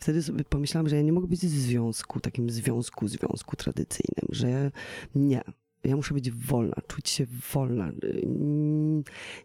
Wtedy 0.00 0.22
sobie 0.22 0.44
pomyślałam, 0.44 0.88
że 0.88 0.96
ja 0.96 1.02
nie 1.02 1.12
mogę 1.12 1.26
być 1.26 1.40
w 1.40 1.48
związku, 1.48 2.20
takim 2.20 2.50
związku, 2.50 3.08
związku 3.08 3.56
tradycyjnym, 3.56 4.26
że 4.28 4.70
nie. 5.14 5.40
Ja 5.84 5.96
muszę 5.96 6.14
być 6.14 6.30
wolna, 6.30 6.74
czuć 6.86 7.08
się 7.08 7.26
wolna, 7.54 7.88
y, 8.04 8.28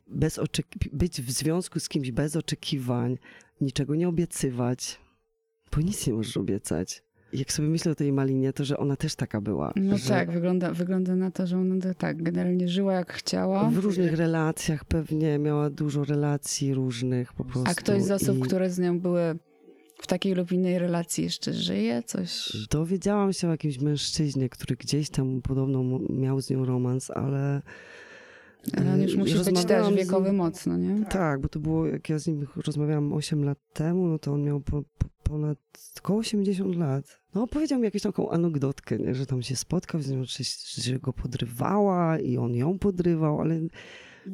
bez 0.07 0.39
być 0.93 1.21
w 1.21 1.31
związku 1.31 1.79
z 1.79 1.89
kimś 1.89 2.11
bez 2.11 2.35
oczekiwań, 2.35 3.17
niczego 3.61 3.95
nie 3.95 4.07
obiecywać, 4.07 4.99
bo 5.75 5.81
nic 5.81 6.07
nie 6.07 6.13
możesz 6.13 6.37
obiecać. 6.37 7.03
Jak 7.33 7.51
sobie 7.51 7.67
myślę 7.67 7.91
o 7.91 7.95
tej 7.95 8.13
Malinie, 8.13 8.53
to 8.53 8.65
że 8.65 8.77
ona 8.77 8.95
też 8.95 9.15
taka 9.15 9.41
była. 9.41 9.73
No 9.75 9.97
że 9.97 10.09
tak, 10.09 10.31
wygląda, 10.31 10.73
wygląda 10.73 11.15
na 11.15 11.31
to, 11.31 11.47
że 11.47 11.57
ona 11.57 11.93
tak 11.97 12.23
generalnie 12.23 12.67
żyła 12.67 12.93
jak 12.93 13.13
chciała. 13.13 13.69
W 13.69 13.77
różnych 13.77 14.13
relacjach 14.13 14.85
pewnie 14.85 15.39
miała 15.39 15.69
dużo 15.69 16.03
relacji 16.03 16.73
różnych 16.73 17.33
po 17.33 17.45
prostu. 17.45 17.71
A 17.71 17.73
ktoś 17.73 18.03
z 18.03 18.11
osób, 18.11 18.37
i 18.37 18.41
które 18.41 18.69
z 18.69 18.79
nią 18.79 18.99
były 18.99 19.35
w 20.01 20.07
takiej 20.07 20.33
lub 20.33 20.51
innej 20.51 20.79
relacji 20.79 21.23
jeszcze 21.23 21.53
żyje? 21.53 22.03
Coś... 22.05 22.51
Dowiedziałam 22.69 23.33
się 23.33 23.47
o 23.47 23.51
jakimś 23.51 23.79
mężczyźnie, 23.79 24.49
który 24.49 24.75
gdzieś 24.75 25.09
tam 25.09 25.41
podobno 25.41 25.99
miał 26.09 26.41
z 26.41 26.49
nią 26.49 26.65
romans, 26.65 27.11
ale... 27.11 27.61
Ale 28.77 28.93
on 28.93 29.01
już 29.01 29.13
y, 29.13 29.17
musi 29.17 29.33
być 29.33 29.65
też 29.65 29.93
wiekowy 29.93 30.27
nim- 30.29 30.35
mocno, 30.37 30.77
nie? 30.77 31.05
Tak, 31.05 31.41
bo 31.41 31.49
to 31.49 31.59
było, 31.59 31.87
jak 31.87 32.09
ja 32.09 32.19
z 32.19 32.27
nim 32.27 32.47
rozmawiałam 32.65 33.13
8 33.13 33.43
lat 33.43 33.57
temu, 33.73 34.07
no 34.07 34.19
to 34.19 34.33
on 34.33 34.43
miał 34.43 34.61
po, 34.61 34.81
po, 34.97 35.07
ponad 35.23 35.57
około 35.99 36.19
80 36.19 36.75
lat. 36.75 37.21
No 37.35 37.43
opowiedział 37.43 37.79
mi 37.79 37.85
jakąś 37.85 38.01
taką 38.01 38.29
anegdotkę, 38.29 38.97
nie? 38.97 39.15
że 39.15 39.25
tam 39.25 39.41
się 39.41 39.55
spotkał 39.55 40.01
z 40.01 40.09
nią, 40.11 40.23
że, 40.25 40.43
że 40.81 40.99
go 40.99 41.13
podrywała 41.13 42.19
i 42.19 42.37
on 42.37 42.55
ją 42.55 42.79
podrywał, 42.79 43.41
ale 43.41 43.61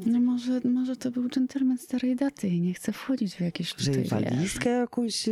No 0.06 0.20
może, 0.20 0.62
może 0.66 0.96
to 0.96 1.12
był 1.12 1.30
dżentelmen 1.30 1.78
starej 1.78 2.16
daty 2.16 2.48
i 2.48 2.62
nie 2.62 2.74
chce 2.74 2.92
wchodzić 2.92 3.36
w 3.36 3.40
jakieś 3.42 3.76
że 3.78 3.92
walizkę 3.92 4.70
jakąś 4.70 5.28
y, 5.28 5.32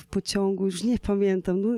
w 0.00 0.04
pociągu, 0.10 0.64
już 0.66 0.84
nie 0.84 0.98
pamiętam. 0.98 1.60
No, 1.62 1.68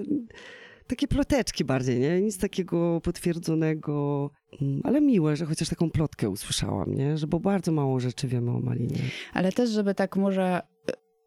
takie 0.87 1.09
ploteczki 1.09 1.65
bardziej, 1.65 2.01
nie? 2.01 2.21
Nic 2.21 2.39
takiego 2.39 3.01
potwierdzonego, 3.05 4.31
Mm, 4.33 4.42
ale 4.85 5.01
miłe, 5.01 5.37
że 5.37 5.47
chociaż 5.47 5.69
taką 5.69 5.91
plotkę 5.91 6.31
usłyszałam, 6.31 6.95
nie? 6.95 7.19
Że 7.19 7.27
bo 7.27 7.41
bardzo 7.41 7.73
mało 7.73 8.01
rzeczy 8.01 8.29
wiemy 8.29 8.51
o 8.51 8.61
Malinie. 8.61 8.99
Ale 9.33 9.53
też, 9.53 9.71
żeby 9.71 9.95
tak 9.95 10.17
może 10.17 10.63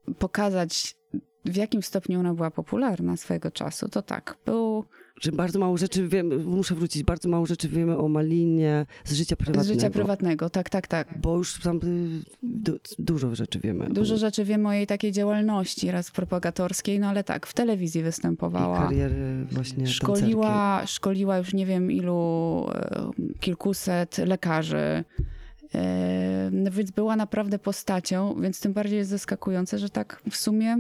y, 0.10 0.14
pokazać, 0.14 0.96
w 1.46 1.56
jakim 1.56 1.84
stopniu 1.84 2.20
ona 2.20 2.34
była 2.34 2.52
popularna 2.52 3.18
swojego 3.18 3.52
czasu, 3.52 3.90
to 3.90 4.02
tak, 4.02 4.38
był 4.46 4.86
Że 5.22 5.32
bardzo 5.32 5.60
mało 5.60 5.78
rzeczy 5.78 6.08
wiemy, 6.08 6.38
muszę 6.38 6.76
wrócić, 6.76 7.04
bardzo 7.04 7.30
mało 7.30 7.46
rzeczy 7.46 7.70
wiemy 7.70 7.98
o 7.98 8.08
Malinie 8.08 8.86
z 9.04 9.14
życia 9.14 9.36
prywatnego. 9.36 9.64
z 9.64 9.68
życia 9.68 9.90
prywatnego, 9.90 10.50
tak, 10.50 10.70
tak, 10.70 10.88
tak. 10.88 11.20
Bo 11.22 11.38
już 11.38 11.60
tam 11.60 11.78
y, 11.84 12.22
du, 12.44 12.78
dużo 13.00 13.36
rzeczy 13.36 13.60
wiemy. 13.60 13.88
Dużo 13.90 14.18
rzeczy 14.18 14.46
wiemy 14.46 14.70
o 14.70 14.72
jej 14.72 14.88
takiej 14.88 15.12
działalności 15.12 15.92
raz 15.92 16.12
propagatorskiej, 16.12 17.00
no 17.00 17.08
ale 17.08 17.24
tak, 17.24 17.48
w 17.48 17.54
telewizji 17.54 18.02
I 18.02 18.04
występowała. 18.04 18.80
kariery 18.82 19.46
właśnie 19.52 19.78
tancerki. 19.78 19.94
Szkoliła, 19.94 20.82
szkoliła 20.86 21.38
już 21.38 21.54
nie 21.54 21.66
wiem 21.66 21.92
ilu, 21.92 22.66
e, 22.74 23.12
kilkuset 23.40 24.18
lekarzy. 24.18 25.04
E, 25.76 26.50
no 26.52 26.72
Więc 26.72 26.92
była 26.92 27.16
naprawdę 27.16 27.60
postacią, 27.60 28.36
więc 28.42 28.62
tym 28.62 28.74
bardziej 28.74 28.98
jest 28.98 29.10
zaskakujące, 29.10 29.80
że 29.80 29.90
tak 29.90 30.22
w 30.32 30.36
sumie 30.38 30.78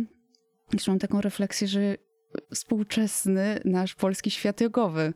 już 0.73 0.87
mam 0.87 0.99
taką 0.99 1.21
refleksję, 1.21 1.67
że 1.67 1.97
współczesny 2.53 3.59
nasz 3.65 3.95
polski 3.95 4.31
świat 4.31 4.61
jogowy 4.61 5.13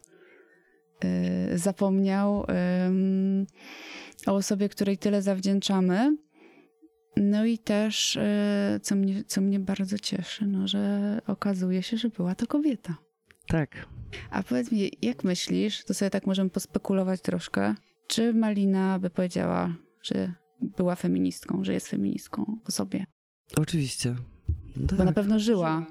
e, 1.00 1.58
zapomniał 1.58 2.46
o 4.28 4.36
osobie, 4.36 4.70
której 4.70 4.98
tyle 4.98 5.22
zawdzięczamy. 5.22 6.18
No 7.18 7.46
i 7.46 7.58
też, 7.58 8.18
e, 8.18 8.80
co 8.84 8.96
mnie, 8.96 9.24
co 9.24 9.42
mnie 9.42 9.60
bardzo 9.60 10.00
cieszy, 10.00 10.46
no, 10.46 10.68
że 10.68 11.22
okazuje 11.28 11.84
się, 11.84 11.98
że 11.98 12.10
była 12.10 12.36
to 12.36 12.48
kobieta. 12.48 12.98
Tak. 13.48 13.88
A 14.32 14.44
powiedz 14.44 14.72
mi, 14.72 14.92
jak 15.02 15.24
myślisz, 15.24 15.84
to 15.84 15.94
sobie 15.94 16.10
tak 16.10 16.28
możemy 16.28 16.50
pospekulować 16.50 17.22
troszkę, 17.22 17.76
czy 18.08 18.34
Malina 18.34 19.00
by 19.00 19.10
powiedziała, 19.10 19.76
że 20.02 20.34
była 20.62 20.96
feministką, 20.96 21.64
że 21.64 21.74
jest 21.74 21.88
feministką 21.88 22.58
o 22.66 22.72
sobie? 22.72 23.06
Oczywiście. 23.58 24.16
Tak. 24.88 24.98
Bo 24.98 25.04
na 25.04 25.14
pewno 25.14 25.40
żyła 25.40 25.86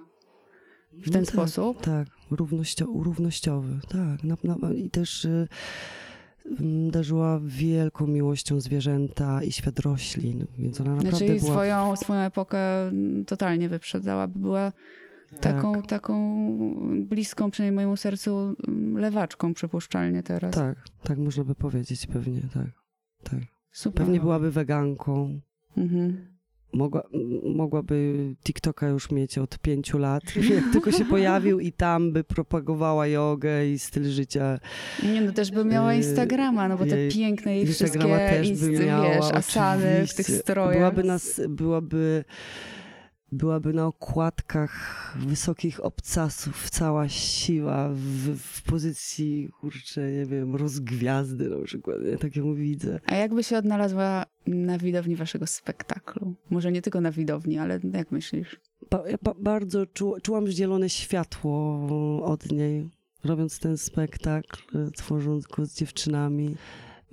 w 0.92 1.11
ten 1.11 1.20
No 1.20 1.27
sposób. 1.27 1.81
Tak, 1.81 2.09
równościo, 2.31 2.87
równościowy, 2.94 3.79
tak. 3.88 4.24
Na, 4.24 4.37
na, 4.44 4.72
I 4.72 4.90
też 4.90 5.24
y, 5.24 5.48
mm, 6.61 6.90
darzyła 6.90 7.40
wielką 7.44 8.07
miłością 8.07 8.61
zwierzęta 8.61 9.42
i 9.42 9.53
świat 9.53 9.79
roślin, 9.79 10.46
więc 10.59 10.81
ona 10.81 10.94
naprawdę 10.94 11.16
Znaczy 11.18 11.40
była... 11.40 11.53
swoją, 11.53 11.96
swoją 11.96 12.20
epokę 12.20 12.88
mm, 12.88 13.24
totalnie 13.24 13.68
wyprzedzała, 13.68 14.27
by 14.29 14.38
była 14.38 14.72
taką, 15.40 15.74
Tak. 15.74 15.87
taką 15.87 16.16
bliską, 17.09 17.51
przynajmniej 17.51 17.74
mojemu 17.74 17.96
sercu, 17.96 18.55
mm, 18.68 18.98
lewaczką 18.98 19.55
przypuszczalnie 19.55 20.22
teraz. 20.22 20.55
Tak, 20.55 20.85
tak 21.03 21.18
można 21.18 21.44
by 21.44 21.55
powiedzieć 21.55 22.07
pewnie, 22.07 22.40
tak. 22.55 22.66
tak. 23.22 23.40
Super. 23.72 24.05
Pewnie 24.05 24.20
byłaby 24.20 24.51
weganką. 24.51 25.40
Mhm. 25.77 26.38
Mogła, 26.72 27.02
mogłaby 27.44 28.14
TikToka 28.44 28.88
już 28.88 29.11
mieć 29.11 29.38
od 29.38 29.59
pięciu 29.59 29.98
lat. 29.98 30.22
Jak 30.54 30.72
tylko 30.72 30.92
się 30.92 31.04
pojawił 31.04 31.61
i 31.61 31.72
tam 31.72 32.12
by 32.12 32.24
propagowała 32.24 33.07
jogę 33.07 33.66
i 33.66 33.78
styl 33.78 34.04
życia. 34.04 34.59
Nie, 35.12 35.20
no 35.20 35.33
też 35.33 35.50
by 35.50 35.64
miała 35.64 35.92
Yy, 35.92 35.98
Instagrama, 35.98 36.68
no 36.68 36.78
bo 36.78 36.87
te 36.87 36.98
jej 36.98 37.11
piękne 37.11 37.57
jej 37.57 37.66
Instagrama 37.66 38.16
wszystkie 38.16 38.42
też 38.42 38.78
by 38.78 38.87
miała, 38.87 39.14
wiesz, 39.14 39.33
asany 39.33 40.07
w 40.07 40.14
tych 40.14 40.26
strojach. 40.26 40.76
Byłaby, 40.76 41.04
nas, 41.04 41.40
byłaby, 41.48 42.24
byłaby 43.32 43.72
na 43.72 43.86
okładkach 43.86 45.16
wysokich 45.18 45.84
obcasów, 45.84 46.70
cała 46.70 47.08
siła 47.08 47.88
w, 47.92 48.36
w 48.38 48.62
pozycji, 48.62 49.48
kurczę, 49.60 50.12
nie 50.12 50.26
wiem, 50.26 50.56
rozgwiazdy 50.56 51.48
na 51.48 51.64
przykład. 51.64 51.96
Ja 52.10 52.18
tak 52.18 52.36
ją 52.36 52.54
widzę. 52.54 53.00
A 53.06 53.14
jakby 53.14 53.44
się 53.44 53.58
odnalazła 53.58 54.24
na 54.46 54.78
widowni 54.78 55.16
waszego 55.16 55.46
spektaklu? 55.46 56.34
Może 56.50 56.72
nie 56.72 56.82
tylko 56.82 57.00
na 57.00 57.10
widowni, 57.10 57.58
ale 57.58 57.80
jak 57.92 58.10
myślisz? 58.10 58.60
Ba, 58.90 59.08
ja 59.08 59.16
ba, 59.22 59.34
bardzo 59.38 59.86
czu, 59.86 60.14
czułam 60.22 60.46
zielone 60.46 60.88
światło 60.88 61.78
od 62.24 62.52
niej, 62.52 62.88
robiąc 63.24 63.58
ten 63.58 63.78
spektakl, 63.78 64.62
tworząc 64.96 65.46
go 65.46 65.66
z 65.66 65.74
dziewczynami. 65.74 66.56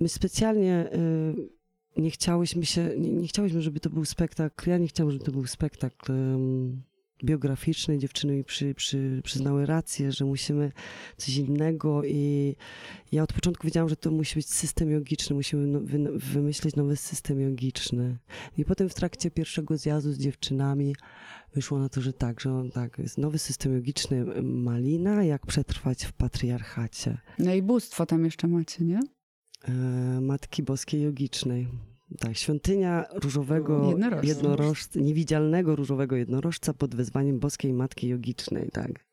My 0.00 0.08
specjalnie 0.08 0.90
y, 0.94 1.55
nie 1.96 2.10
chciałyśmy 2.10 2.66
się, 2.66 2.90
nie, 2.98 3.12
nie 3.12 3.28
chciałyśmy, 3.28 3.62
żeby 3.62 3.80
to 3.80 3.90
był 3.90 4.04
spektakl, 4.04 4.70
ja 4.70 4.78
nie 4.78 4.88
chciałam, 4.88 5.12
żeby 5.12 5.24
to 5.24 5.32
był 5.32 5.46
spektakl 5.46 6.12
ym, 6.12 6.82
biograficznej 7.24 7.98
dziewczyny 7.98 8.36
mi 8.36 8.44
przy, 8.44 8.74
przy, 8.74 9.20
przyznały 9.24 9.66
rację, 9.66 10.12
że 10.12 10.24
musimy 10.24 10.72
coś 11.16 11.36
innego 11.36 12.04
i 12.04 12.56
ja 13.12 13.22
od 13.22 13.32
początku 13.32 13.66
wiedziałam, 13.66 13.88
że 13.88 13.96
to 13.96 14.10
musi 14.10 14.34
być 14.34 14.48
system 14.48 14.90
jogiczny, 14.90 15.36
musimy 15.36 15.66
no, 15.66 15.80
wy, 15.80 16.18
wymyślić 16.18 16.76
nowy 16.76 16.96
system 16.96 17.40
jogiczny. 17.40 18.18
I 18.58 18.64
potem 18.64 18.88
w 18.88 18.94
trakcie 18.94 19.30
pierwszego 19.30 19.76
zjazdu 19.76 20.12
z 20.12 20.18
dziewczynami 20.18 20.96
wyszło 21.54 21.78
na 21.78 21.88
to, 21.88 22.00
że 22.00 22.12
tak, 22.12 22.40
że 22.40 22.52
on 22.52 22.70
tak, 22.70 22.98
jest 22.98 23.18
nowy 23.18 23.38
system 23.38 23.74
jogiczny 23.74 24.42
Malina, 24.42 25.24
jak 25.24 25.46
przetrwać 25.46 26.04
w 26.04 26.12
patriarchacie. 26.12 27.18
No 27.38 27.54
i 27.54 27.62
bóstwo 27.62 28.06
tam 28.06 28.24
jeszcze 28.24 28.48
macie, 28.48 28.84
nie? 28.84 29.00
E, 29.68 29.72
Matki 30.20 30.62
Boskiej 30.62 31.02
Jogicznej. 31.02 31.68
Tak, 32.18 32.36
świątynia 32.36 33.04
różowego 33.14 33.88
Jednorożca. 33.88 34.28
jednorożca, 34.28 35.00
niewidzialnego 35.00 35.76
różowego 35.76 36.16
jednorożca 36.16 36.74
pod 36.74 36.94
wezwaniem 36.94 37.38
Boskiej 37.38 37.72
Matki 37.72 38.08
Jogicznej, 38.08 38.68
tak. 38.72 39.06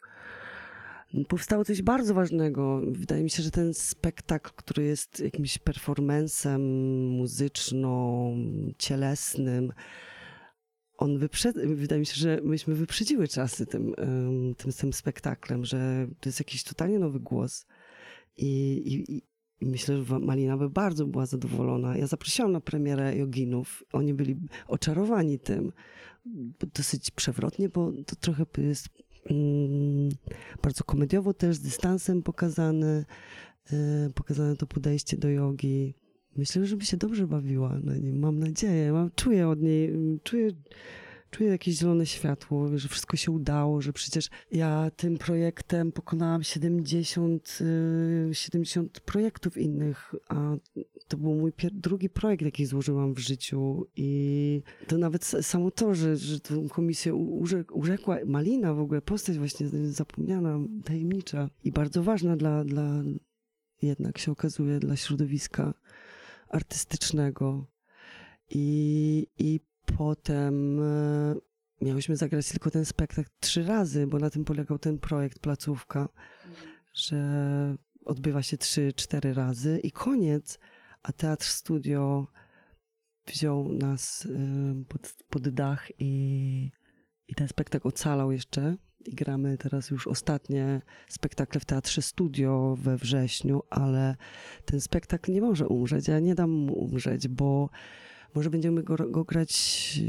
Powstało 1.28 1.66
coś 1.66 1.82
bardzo 1.82 2.14
ważnego. 2.14 2.82
Wydaje 2.92 3.24
mi 3.24 3.30
się, 3.30 3.44
że 3.44 3.52
ten 3.52 3.74
spektakl, 3.74 4.52
który 4.56 4.84
jest 4.84 5.20
jakimś 5.20 5.58
performancem 5.58 6.62
muzyczno-cielesnym, 7.10 9.72
on 10.98 11.18
wyprzed... 11.18 11.56
wydaje 11.76 12.00
mi 12.00 12.06
się, 12.06 12.16
że 12.16 12.40
myśmy 12.44 12.76
wyprzedziły 12.76 13.28
czasy 13.28 13.66
tym, 13.66 13.94
tym, 14.58 14.72
tym 14.72 14.94
spektaklem, 14.94 15.66
że 15.66 16.08
to 16.20 16.30
jest 16.30 16.40
jakiś 16.40 16.64
totalnie 16.64 17.00
nowy 17.00 17.20
głos. 17.20 17.66
I 18.38 18.82
i 18.86 19.22
myślę, 19.66 20.04
że 20.04 20.20
Malina 20.20 20.58
by 20.58 20.70
bardzo 20.70 21.08
była 21.08 21.26
zadowolona. 21.26 21.98
Ja 21.98 22.08
zaprosiłam 22.08 22.52
na 22.52 22.62
premierę 22.62 23.18
joginów. 23.18 23.84
Oni 23.94 24.14
byli 24.14 24.36
oczarowani 24.68 25.40
tym. 25.40 25.72
Dosyć 26.76 27.12
przewrotnie, 27.12 27.70
bo 27.70 27.92
to 28.06 28.16
trochę 28.16 28.46
jest 28.58 28.90
mm, 29.30 30.10
bardzo 30.64 30.84
komediowo 30.84 31.34
też, 31.34 31.56
z 31.56 31.62
dystansem 31.62 32.24
pokazane, 32.24 33.06
e, 33.74 34.10
pokazane 34.16 34.56
to 34.56 34.68
podejście 34.68 35.18
do 35.18 35.30
jogi. 35.30 35.94
Myślę, 36.36 36.66
że 36.66 36.78
by 36.78 36.86
się 36.86 36.98
dobrze 36.98 37.28
bawiła 37.28 37.80
na 37.84 37.98
nim. 37.98 38.20
Mam 38.20 38.40
nadzieję. 38.40 38.92
Mam, 38.92 39.12
czuję 39.16 39.50
od 39.50 39.62
niej, 39.62 39.94
czuję, 40.24 40.52
czuję 41.34 41.50
jakieś 41.50 41.76
zielone 41.76 42.06
światło, 42.06 42.78
że 42.78 42.88
wszystko 42.88 43.18
się 43.18 43.32
udało, 43.32 43.82
że 43.82 43.94
przecież 43.94 44.30
ja 44.52 44.92
tym 44.96 45.18
projektem 45.18 45.92
pokonałam 45.92 46.44
70, 46.44 47.60
y, 48.32 48.36
70 48.36 49.00
projektów 49.00 49.58
innych, 49.58 50.16
a 50.30 50.56
to 51.08 51.18
był 51.18 51.36
mój 51.36 51.52
drugi 51.72 52.10
projekt, 52.10 52.44
jaki 52.44 52.66
złożyłam 52.66 53.14
w 53.14 53.20
życiu 53.20 53.88
i 53.96 54.62
to 54.88 54.98
nawet 54.98 55.26
samo 55.26 55.72
to, 55.72 55.96
że, 55.96 56.18
że 56.18 56.40
tą 56.40 56.70
komisję 56.70 57.16
urzekła 57.72 58.18
Malina 58.26 58.74
w 58.74 58.80
ogóle, 58.80 59.02
postać 59.02 59.38
właśnie 59.38 59.68
zapomniana, 59.84 60.60
tajemnicza 60.86 61.50
i 61.64 61.72
bardzo 61.72 62.04
ważna 62.04 62.38
dla, 62.38 62.66
dla 62.66 63.04
jednak 63.82 64.18
się 64.18 64.32
okazuje, 64.32 64.80
dla 64.80 64.96
środowiska 64.96 65.74
artystycznego. 66.50 67.68
I, 68.50 69.28
i 69.38 69.60
potem 69.98 70.80
e, 70.82 71.36
miałyśmy 71.82 72.16
zagrać 72.16 72.50
tylko 72.50 72.72
ten 72.72 72.86
spektakl 72.86 73.30
trzy 73.40 73.64
razy, 73.64 74.08
bo 74.08 74.20
na 74.20 74.30
tym 74.30 74.46
polegał 74.46 74.80
ten 74.80 75.00
projekt 75.00 75.40
Placówka, 75.40 76.10
że 76.94 77.76
odbywa 78.06 78.44
się 78.44 78.58
trzy, 78.58 78.94
cztery 78.96 79.34
razy 79.34 79.80
i 79.84 79.92
koniec, 79.92 80.60
a 81.04 81.12
Teatr 81.12 81.46
Studio 81.46 82.28
wziął 83.28 83.74
nas 83.74 84.26
e, 84.26 84.84
pod, 84.88 85.16
pod 85.30 85.50
dach 85.50 85.92
i, 86.00 86.72
i 87.28 87.36
ten 87.36 87.48
spektakl 87.48 87.88
ocalał 87.88 88.32
jeszcze. 88.32 88.78
I 89.06 89.16
gramy 89.16 89.58
teraz 89.58 89.90
już 89.90 90.08
ostatnie 90.08 90.82
spektakle 91.08 91.62
w 91.62 91.66
Teatrze 91.66 92.02
Studio 92.02 92.76
we 92.80 92.98
wrześniu, 92.98 93.62
ale 93.70 94.16
ten 94.66 94.82
spektakl 94.82 95.32
nie 95.32 95.42
może 95.42 95.68
umrzeć. 95.68 96.08
Ja 96.08 96.20
nie 96.20 96.36
dam 96.36 96.50
mu 96.50 96.74
umrzeć, 96.74 97.28
bo 97.28 97.70
może 98.36 98.50
będziemy 98.50 98.84
go, 98.84 98.96
go 98.96 99.24
grać 99.24 99.54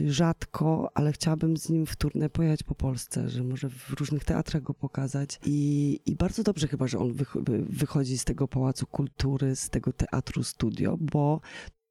rzadko, 0.06 0.90
ale 0.94 1.12
chciałabym 1.12 1.56
z 1.56 1.68
nim 1.68 1.86
wtórne 1.86 2.30
pojechać 2.30 2.62
po 2.62 2.74
Polsce, 2.74 3.28
że 3.28 3.44
może 3.44 3.70
w 3.70 3.90
różnych 3.90 4.24
teatrach 4.24 4.62
go 4.62 4.74
pokazać. 4.74 5.40
I, 5.46 6.00
i 6.06 6.16
bardzo 6.16 6.42
dobrze 6.42 6.68
chyba, 6.68 6.86
że 6.86 6.98
on 6.98 7.12
wych- 7.12 7.36
wychodzi 7.68 8.18
z 8.18 8.24
tego 8.24 8.48
Pałacu 8.48 8.86
Kultury, 8.86 9.56
z 9.56 9.70
tego 9.70 9.92
Teatru 9.92 10.44
Studio, 10.44 10.96
bo 11.00 11.40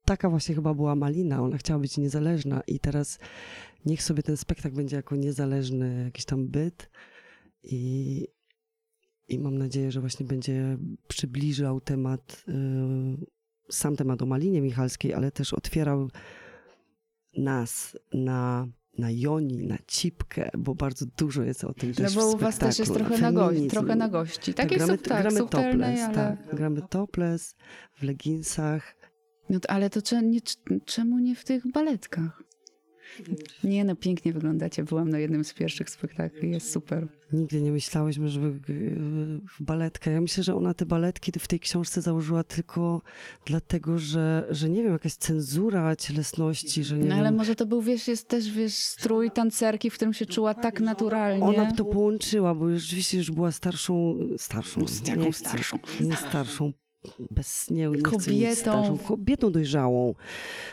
taka 0.05 0.29
właśnie 0.29 0.55
chyba 0.55 0.73
była 0.73 0.95
Malina. 0.95 1.41
Ona 1.41 1.57
chciała 1.57 1.79
być 1.79 1.97
niezależna 1.97 2.61
i 2.67 2.79
teraz 2.79 3.19
niech 3.85 4.03
sobie 4.03 4.23
ten 4.23 4.37
spektakl 4.37 4.75
będzie 4.75 4.95
jako 4.95 5.15
niezależny 5.15 6.03
jakiś 6.05 6.25
tam 6.25 6.47
byt 6.47 6.89
i, 7.63 8.27
i 9.27 9.39
mam 9.39 9.57
nadzieję, 9.57 9.91
że 9.91 10.01
właśnie 10.01 10.25
będzie 10.25 10.77
przybliżał 11.07 11.81
temat, 11.81 12.43
y, 12.49 12.53
sam 13.69 13.95
temat 13.95 14.21
o 14.21 14.25
Malinie 14.25 14.61
Michalskiej, 14.61 15.13
ale 15.13 15.31
też 15.31 15.53
otwierał 15.53 16.09
nas 17.37 17.97
na, 18.13 18.67
na 18.97 19.11
Joni, 19.11 19.67
na 19.67 19.77
Cipkę, 19.87 20.49
bo 20.57 20.75
bardzo 20.75 21.05
dużo 21.17 21.43
jest 21.43 21.63
o 21.63 21.73
tym 21.73 21.89
No 21.89 21.95
też 21.95 22.15
bo 22.15 22.31
w 22.31 22.35
u 22.35 22.37
was 22.37 22.57
też 22.57 22.79
jest 22.79 22.93
trochę 22.93 23.17
na, 23.17 23.31
go- 23.31 23.47
Feminizm. 23.47 23.69
trochę 23.69 23.95
na 23.95 24.09
gości. 24.09 24.53
Tak, 24.53 24.65
Takiej 24.65 24.77
gramy, 24.77 24.97
tak, 24.97 25.21
gramy 25.21 25.39
topless, 25.49 25.99
ale... 25.99 26.15
tak. 26.15 26.55
Gramy 26.55 26.81
topless 26.89 27.55
w 27.93 28.03
leginsach. 28.03 28.95
No 29.49 29.59
to, 29.59 29.69
ale 29.71 29.89
to 29.89 30.21
nie, 30.21 30.39
czemu 30.85 31.19
nie 31.19 31.35
w 31.35 31.43
tych 31.43 31.71
baletkach? 31.71 32.43
Nie 33.63 33.83
no, 33.83 33.95
pięknie 33.95 34.33
wyglądacie. 34.33 34.83
Byłam 34.83 35.09
na 35.09 35.19
jednym 35.19 35.43
z 35.43 35.53
pierwszych 35.53 35.89
spektakli, 35.89 36.51
jest 36.51 36.71
super. 36.71 37.07
Nigdy 37.33 37.61
nie 37.61 37.71
myślałyśmy, 37.71 38.29
żeby 38.29 38.51
w 39.59 39.63
baletkę. 39.63 40.11
Ja 40.11 40.21
myślę, 40.21 40.43
że 40.43 40.55
ona 40.55 40.73
te 40.73 40.85
baletki 40.85 41.31
w 41.39 41.47
tej 41.47 41.59
książce 41.59 42.01
założyła 42.01 42.43
tylko 42.43 43.01
dlatego, 43.45 43.99
że, 43.99 44.47
że 44.49 44.69
nie 44.69 44.83
wiem, 44.83 44.91
jakaś 44.91 45.13
cenzura 45.13 45.95
cielesności, 45.95 46.83
że 46.83 46.97
nie 46.97 47.05
No 47.05 47.15
ale 47.15 47.23
wiem. 47.23 47.35
może 47.35 47.55
to 47.55 47.65
był, 47.65 47.81
wiesz, 47.81 48.07
jest 48.07 48.27
też, 48.27 48.51
wiesz, 48.51 48.73
strój 48.73 49.31
tancerki, 49.31 49.89
w 49.89 49.93
którym 49.93 50.13
się 50.13 50.25
czuła 50.25 50.53
tak 50.53 50.79
naturalnie. 50.79 51.45
Ona 51.45 51.71
to 51.71 51.85
połączyła, 51.85 52.55
bo 52.55 52.77
rzeczywiście 52.77 53.17
już 53.17 53.31
była 53.31 53.51
starszą, 53.51 54.19
starszą, 54.37 54.85
jaką 55.07 55.31
starszą? 55.31 55.79
Nie 56.01 56.15
starszą, 56.15 56.73
bez 57.31 57.69
nie, 57.69 57.87
nie 57.87 58.01
Kobietą. 58.01 58.97
kobietą 58.97 59.51
dojrzałą, 59.51 60.15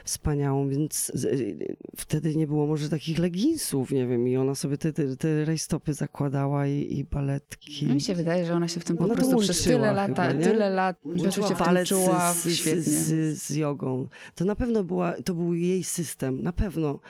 wspaniałą, 0.05 0.69
więc 0.69 1.13
y, 1.25 1.77
wtedy 1.97 2.37
nie 2.37 2.47
było 2.47 2.67
może 2.67 2.89
takich 2.89 3.19
leginsów, 3.19 3.91
nie 3.91 4.07
wiem, 4.07 4.29
i 4.29 4.37
ona 4.37 4.55
sobie 4.55 4.79
te, 4.79 4.93
te, 4.93 5.17
te 5.17 5.45
rajstopy 5.45 5.95
zakładała 5.95 6.67
i, 6.67 6.99
i 6.99 7.05
baletki. 7.05 7.87
No 7.87 7.95
mi 7.95 8.01
się 8.01 8.15
wydaje, 8.15 8.47
że 8.47 8.55
ona 8.55 8.69
się 8.69 8.81
w 8.81 8.85
tym 8.85 8.97
po 8.97 9.05
Ona 9.05 9.15
prostu 9.15 9.39
przez 9.39 9.63
tyle 9.65 9.93
lata, 9.93 10.07
chyba, 10.29 10.33
nie? 10.33 10.45
tyle 10.45 10.71
lat, 10.71 10.97
się 11.35 11.55
w 11.55 11.59
tym 11.59 11.85
czuła 11.87 12.33
z, 12.35 12.45
z, 12.45 12.85
z, 12.85 13.43
z 13.43 13.57
jogą. 13.57 14.09
To 14.35 14.45
na 14.45 14.57
pewno 14.57 14.85
była, 14.85 15.13
to 15.13 15.35
był 15.35 15.55
jej 15.55 15.85
system, 15.85 16.43
na 16.43 16.53
pewno. 16.53 17.01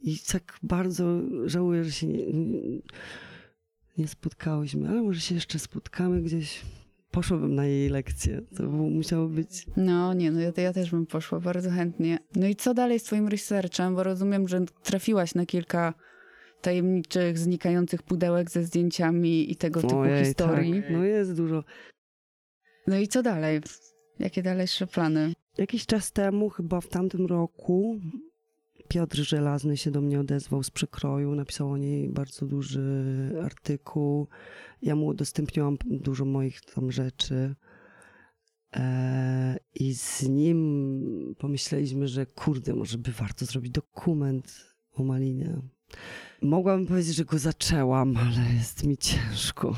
I 0.00 0.18
tak 0.32 0.58
bardzo 0.62 1.20
żałuję, 1.44 1.84
że 1.84 1.92
się 1.92 2.06
nie, 2.06 2.24
nie 3.98 4.08
spotkałyśmy, 4.08 4.88
ale 4.88 5.02
może 5.02 5.20
się 5.20 5.34
jeszcze 5.34 5.58
spotkamy 5.58 6.22
gdzieś. 6.22 6.60
Poszłabym 7.14 7.54
na 7.54 7.66
jej 7.66 7.88
lekcję. 7.88 8.40
To 8.56 8.62
musiało 8.70 9.28
być. 9.28 9.66
No 9.76 10.14
nie, 10.14 10.30
no 10.30 10.40
ja, 10.40 10.52
ja 10.56 10.72
też 10.72 10.90
bym 10.90 11.06
poszła 11.06 11.40
bardzo 11.40 11.70
chętnie. 11.70 12.18
No 12.36 12.46
i 12.46 12.56
co 12.56 12.74
dalej 12.74 12.98
z 12.98 13.02
twoim 13.02 13.28
researchem? 13.28 13.94
Bo 13.94 14.02
rozumiem, 14.02 14.48
że 14.48 14.60
trafiłaś 14.82 15.34
na 15.34 15.46
kilka 15.46 15.94
tajemniczych, 16.60 17.38
znikających 17.38 18.02
pudełek 18.02 18.50
ze 18.50 18.62
zdjęciami 18.64 19.52
i 19.52 19.56
tego 19.56 19.80
typu 19.80 19.98
Ojej, 19.98 20.24
historii. 20.24 20.82
Tak. 20.82 20.90
No 20.90 21.04
jest 21.04 21.36
dużo. 21.36 21.64
No 22.86 22.98
i 22.98 23.08
co 23.08 23.22
dalej? 23.22 23.60
Jakie 24.18 24.42
dalejsze 24.42 24.86
plany? 24.86 25.32
Jakiś 25.58 25.86
czas 25.86 26.12
temu, 26.12 26.50
chyba 26.50 26.80
w 26.80 26.88
tamtym 26.88 27.26
roku, 27.26 28.00
Piotr 28.88 29.16
Żelazny 29.16 29.76
się 29.76 29.90
do 29.90 30.00
mnie 30.00 30.20
odezwał 30.20 30.62
z 30.62 30.70
przekroju, 30.70 31.34
napisał 31.34 31.70
o 31.70 31.76
niej 31.76 32.08
bardzo 32.08 32.46
duży 32.46 32.82
artykuł. 33.44 34.28
Ja 34.82 34.96
mu 34.96 35.06
udostępniłam 35.06 35.76
dużo 35.84 36.24
moich 36.24 36.60
tam 36.60 36.92
rzeczy. 36.92 37.54
E, 38.76 39.58
I 39.74 39.94
z 39.94 40.28
nim 40.28 41.34
pomyśleliśmy, 41.38 42.08
że 42.08 42.26
kurde, 42.26 42.74
może 42.74 42.98
by 42.98 43.12
warto 43.12 43.44
zrobić 43.44 43.72
dokument 43.72 44.74
o 44.94 45.02
Malinie. 45.02 45.56
Mogłabym 46.42 46.86
powiedzieć, 46.86 47.14
że 47.14 47.24
go 47.24 47.38
zaczęłam, 47.38 48.16
ale 48.16 48.54
jest 48.54 48.84
mi 48.84 48.96
ciężko. 48.96 49.76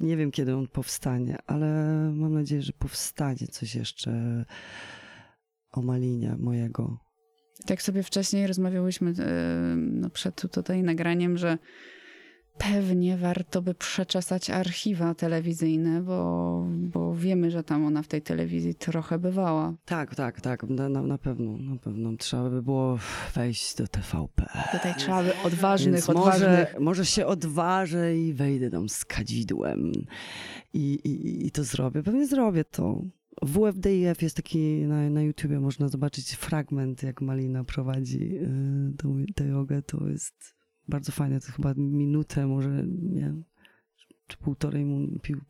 Nie 0.00 0.16
wiem, 0.16 0.30
kiedy 0.30 0.56
on 0.56 0.68
powstanie, 0.68 1.38
ale 1.46 1.66
mam 2.14 2.34
nadzieję, 2.34 2.62
że 2.62 2.72
powstanie 2.72 3.46
coś 3.50 3.74
jeszcze 3.74 4.44
o 5.72 5.82
Malinie 5.82 6.36
mojego. 6.38 6.98
Tak 7.66 7.82
sobie 7.82 8.02
wcześniej 8.02 8.46
rozmawiałyśmy 8.46 9.10
e, 9.10 9.76
no, 9.76 10.10
przed 10.10 10.52
tutaj 10.52 10.82
nagraniem, 10.82 11.38
że 11.38 11.58
pewnie 12.58 13.16
warto 13.16 13.62
by 13.62 13.74
przeczesać 13.74 14.50
archiwa 14.50 15.14
telewizyjne, 15.14 16.02
bo, 16.02 16.66
bo 16.68 17.14
wiemy, 17.14 17.50
że 17.50 17.62
tam 17.62 17.84
ona 17.86 18.02
w 18.02 18.08
tej 18.08 18.22
telewizji 18.22 18.74
trochę 18.74 19.18
bywała. 19.18 19.74
Tak, 19.84 20.14
tak, 20.14 20.40
tak, 20.40 20.62
na, 20.62 20.88
na, 20.88 21.02
na 21.02 21.18
pewno, 21.18 21.58
na 21.58 21.76
pewno. 21.76 22.16
Trzeba 22.16 22.50
by 22.50 22.62
było 22.62 22.98
wejść 23.34 23.74
do 23.76 23.88
TVP. 23.88 24.46
Tutaj 24.72 24.94
trzeba 24.98 25.22
by 25.22 25.32
odważnych, 25.44 25.94
Więc 25.94 26.10
odważnych. 26.10 26.48
może, 26.48 26.74
może 26.80 27.06
się 27.06 27.26
odważę 27.26 28.16
i 28.16 28.34
wejdę 28.34 28.70
tam 28.70 28.88
z 28.88 29.04
kadzidłem 29.04 29.92
I, 30.72 30.94
i, 30.94 31.46
i 31.46 31.50
to 31.50 31.64
zrobię. 31.64 32.02
Pewnie 32.02 32.26
zrobię 32.26 32.64
to. 32.64 33.02
WFDIF 33.42 34.22
jest 34.22 34.36
taki 34.36 34.58
na, 34.58 35.10
na 35.10 35.22
YouTubie, 35.22 35.60
można 35.60 35.88
zobaczyć 35.88 36.32
fragment, 36.32 37.02
jak 37.02 37.20
Malina 37.20 37.64
prowadzi 37.64 38.36
y, 39.28 39.32
tę 39.34 39.46
jogę. 39.46 39.82
To 39.82 40.08
jest 40.08 40.54
bardzo 40.88 41.12
fajne, 41.12 41.40
to 41.40 41.52
chyba 41.52 41.74
minutę, 41.76 42.46
może 42.46 42.84
nie 42.86 43.34
czy 44.32 44.38
półtorej, 44.38 44.86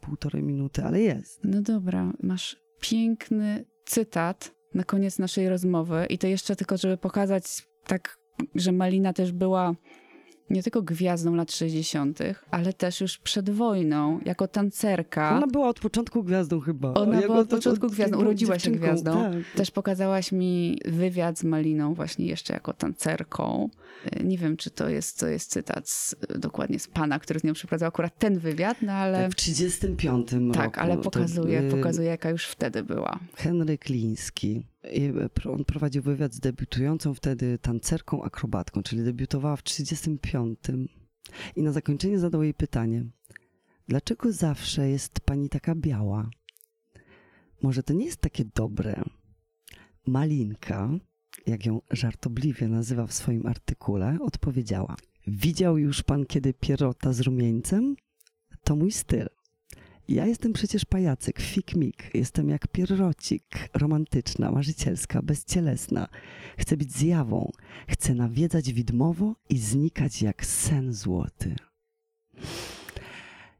półtorej 0.00 0.42
minuty, 0.42 0.84
ale 0.84 1.00
jest. 1.00 1.40
No 1.44 1.62
dobra, 1.62 2.12
masz 2.22 2.56
piękny 2.80 3.64
cytat 3.84 4.54
na 4.74 4.84
koniec 4.84 5.18
naszej 5.18 5.48
rozmowy 5.48 6.06
i 6.10 6.18
to 6.18 6.26
jeszcze 6.26 6.56
tylko, 6.56 6.76
żeby 6.76 6.96
pokazać 6.96 7.44
tak, 7.86 8.18
że 8.54 8.72
Malina 8.72 9.12
też 9.12 9.32
była 9.32 9.74
nie 10.52 10.62
tylko 10.62 10.82
gwiazdą 10.82 11.34
lat 11.34 11.52
60., 11.52 12.18
ale 12.50 12.72
też 12.72 13.00
już 13.00 13.18
przed 13.18 13.50
wojną, 13.50 14.20
jako 14.24 14.48
tancerka. 14.48 15.36
Ona 15.36 15.46
była 15.46 15.68
od 15.68 15.80
początku 15.80 16.22
gwiazdą 16.24 16.60
chyba. 16.60 16.94
Ona 16.94 17.20
była 17.20 17.38
od 17.38 17.48
początku 17.48 17.86
od- 17.86 17.92
gwiazdą, 17.92 18.18
urodziła 18.18 18.58
się 18.58 18.70
gwiazdą. 18.70 19.12
Tak. 19.12 19.32
Też 19.56 19.70
pokazałaś 19.70 20.32
mi 20.32 20.78
wywiad 20.84 21.38
z 21.38 21.44
Maliną 21.44 21.94
właśnie 21.94 22.26
jeszcze 22.26 22.54
jako 22.54 22.72
tancerką. 22.72 23.68
Y, 24.20 24.24
Nie 24.24 24.38
wiem, 24.38 24.56
czy 24.56 24.70
to 24.70 24.88
jest, 24.88 25.18
to 25.20 25.28
jest 25.28 25.50
cytat 25.50 25.88
z, 25.88 26.14
dokładnie 26.38 26.78
z 26.78 26.88
pana, 26.88 27.18
który 27.18 27.40
z 27.40 27.44
nią 27.44 27.52
przeprowadzał 27.52 27.88
akurat 27.88 28.18
ten 28.18 28.38
wywiad, 28.38 28.82
no 28.82 28.92
ale 28.92 29.18
Tak, 29.22 29.32
w 29.32 29.34
35 29.34 30.32
roku. 30.32 30.52
tak, 30.54 30.78
ale 30.78 30.96
to, 30.96 31.02
pokazuje, 31.02 31.60
y, 31.62 31.70
pokazuje, 31.70 32.08
jaka 32.08 32.30
już 32.30 32.46
wtedy 32.46 32.82
była. 32.82 33.18
Henryk 33.36 33.88
Liński. 33.88 34.66
E, 34.84 35.50
On 35.50 35.64
prowadził 35.64 36.02
wywiad 36.02 36.34
z 36.34 36.40
debiutującą 36.40 37.14
wtedy 37.14 37.58
tancerką 37.58 38.22
akrobatką, 38.22 38.82
czyli 38.82 39.04
debiutowała 39.04 39.56
w 39.56 39.62
35. 39.62 40.58
I 41.56 41.62
na 41.62 41.72
zakończenie 41.72 42.18
zadał 42.18 42.42
jej 42.42 42.54
pytanie: 42.54 43.04
Dlaczego 43.88 44.32
zawsze 44.32 44.88
jest 44.88 45.20
pani 45.20 45.48
taka 45.48 45.74
biała? 45.74 46.30
Może 47.62 47.82
to 47.82 47.92
nie 47.92 48.04
jest 48.04 48.20
takie 48.20 48.44
dobre? 48.54 49.02
Malinka, 50.06 50.90
jak 51.46 51.66
ją 51.66 51.80
żartobliwie 51.90 52.68
nazywa 52.68 53.06
w 53.06 53.12
swoim 53.12 53.46
artykule, 53.46 54.18
odpowiedziała: 54.20 54.96
Widział 55.26 55.78
już 55.78 56.02
pan 56.02 56.26
kiedy 56.26 56.54
pierota 56.54 57.12
z 57.12 57.20
rumieńcem? 57.20 57.96
To 58.64 58.76
mój 58.76 58.92
styl. 58.92 59.28
Ja 60.12 60.26
jestem 60.26 60.52
przecież 60.52 60.84
pajacyk, 60.84 61.40
fikmik. 61.40 62.14
Jestem 62.14 62.48
jak 62.48 62.68
pierrocik, 62.68 63.68
romantyczna, 63.74 64.52
marzycielska, 64.52 65.22
bezcielesna. 65.22 66.08
Chcę 66.58 66.76
być 66.76 66.92
zjawą. 66.92 67.52
Chcę 67.88 68.14
nawiedzać 68.14 68.72
widmowo 68.72 69.36
i 69.48 69.58
znikać 69.58 70.22
jak 70.22 70.46
sen 70.46 70.92
złoty. 70.92 71.56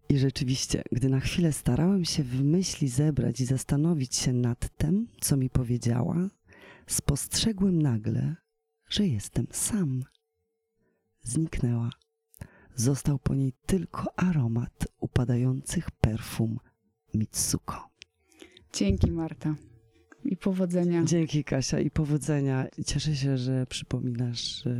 I 0.09 0.19
rzeczywiście, 0.19 0.83
gdy 0.93 1.09
na 1.09 1.21
chwilę 1.21 1.53
starałem 1.53 2.05
się 2.05 2.23
w 2.23 2.45
myśli 2.45 2.89
zebrać 2.89 3.41
i 3.41 3.45
zastanowić 3.45 4.17
się 4.17 4.33
nad 4.33 4.77
tym, 4.77 5.09
co 5.21 5.37
mi 5.37 5.51
powiedziała, 5.51 6.29
spostrzegłem 6.87 7.83
nagle, 7.83 8.37
że 8.89 9.07
jestem 9.07 9.47
sam. 9.51 10.05
Zniknęła. 11.23 12.02
Został 12.77 13.19
po 13.19 13.35
niej 13.35 13.53
tylko 13.67 14.13
aromat 14.17 14.89
upadających 15.01 15.91
perfum 15.91 16.59
Mitsuko. 17.15 17.89
Dzięki 18.73 19.11
Marta 19.11 19.55
i 20.25 20.37
powodzenia. 20.37 21.05
Dzięki 21.05 21.45
Kasia 21.45 21.81
i 21.81 21.91
powodzenia. 21.91 22.67
Cieszę 22.87 23.17
się, 23.17 23.39
że 23.39 23.67
przypominasz 23.67 24.67
e, 24.67 24.73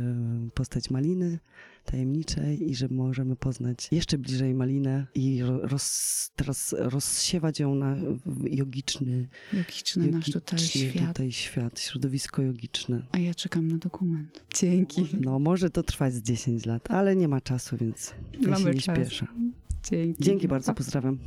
postać 0.53 0.89
Maliny 0.89 1.39
tajemniczej 1.85 2.69
i 2.69 2.75
że 2.75 2.87
możemy 2.91 3.35
poznać 3.35 3.87
jeszcze 3.91 4.17
bliżej 4.17 4.53
Malinę 4.53 5.07
i 5.15 5.41
ro- 5.43 5.59
roz, 5.67 6.31
teraz 6.35 6.75
rozsiewać 6.77 7.59
ją 7.59 7.75
na 7.75 7.95
jogiczny, 8.43 9.27
Jogiczny 9.53 10.07
nasz 10.07 10.31
tutaj 10.31 10.59
świat. 10.59 11.07
tutaj 11.07 11.31
świat, 11.31 11.79
środowisko 11.79 12.41
jogiczne. 12.41 13.05
A 13.11 13.17
ja 13.17 13.33
czekam 13.33 13.67
na 13.67 13.77
dokument. 13.77 14.43
Dzięki. 14.55 15.07
No 15.21 15.39
może 15.39 15.69
to 15.69 15.83
trwać 15.83 16.13
z 16.13 16.21
10 16.21 16.65
lat, 16.65 16.91
ale 16.91 17.15
nie 17.15 17.27
ma 17.27 17.41
czasu, 17.41 17.77
więc 17.77 18.13
ja 18.33 18.41
się 18.41 18.49
Mamy 18.49 18.73
nie 18.75 18.81
czas. 18.81 18.97
śpieszę. 18.97 19.27
Dzięki. 19.83 20.23
Dzięki 20.23 20.47
bardzo, 20.47 20.73
pozdrawiam. 20.73 21.17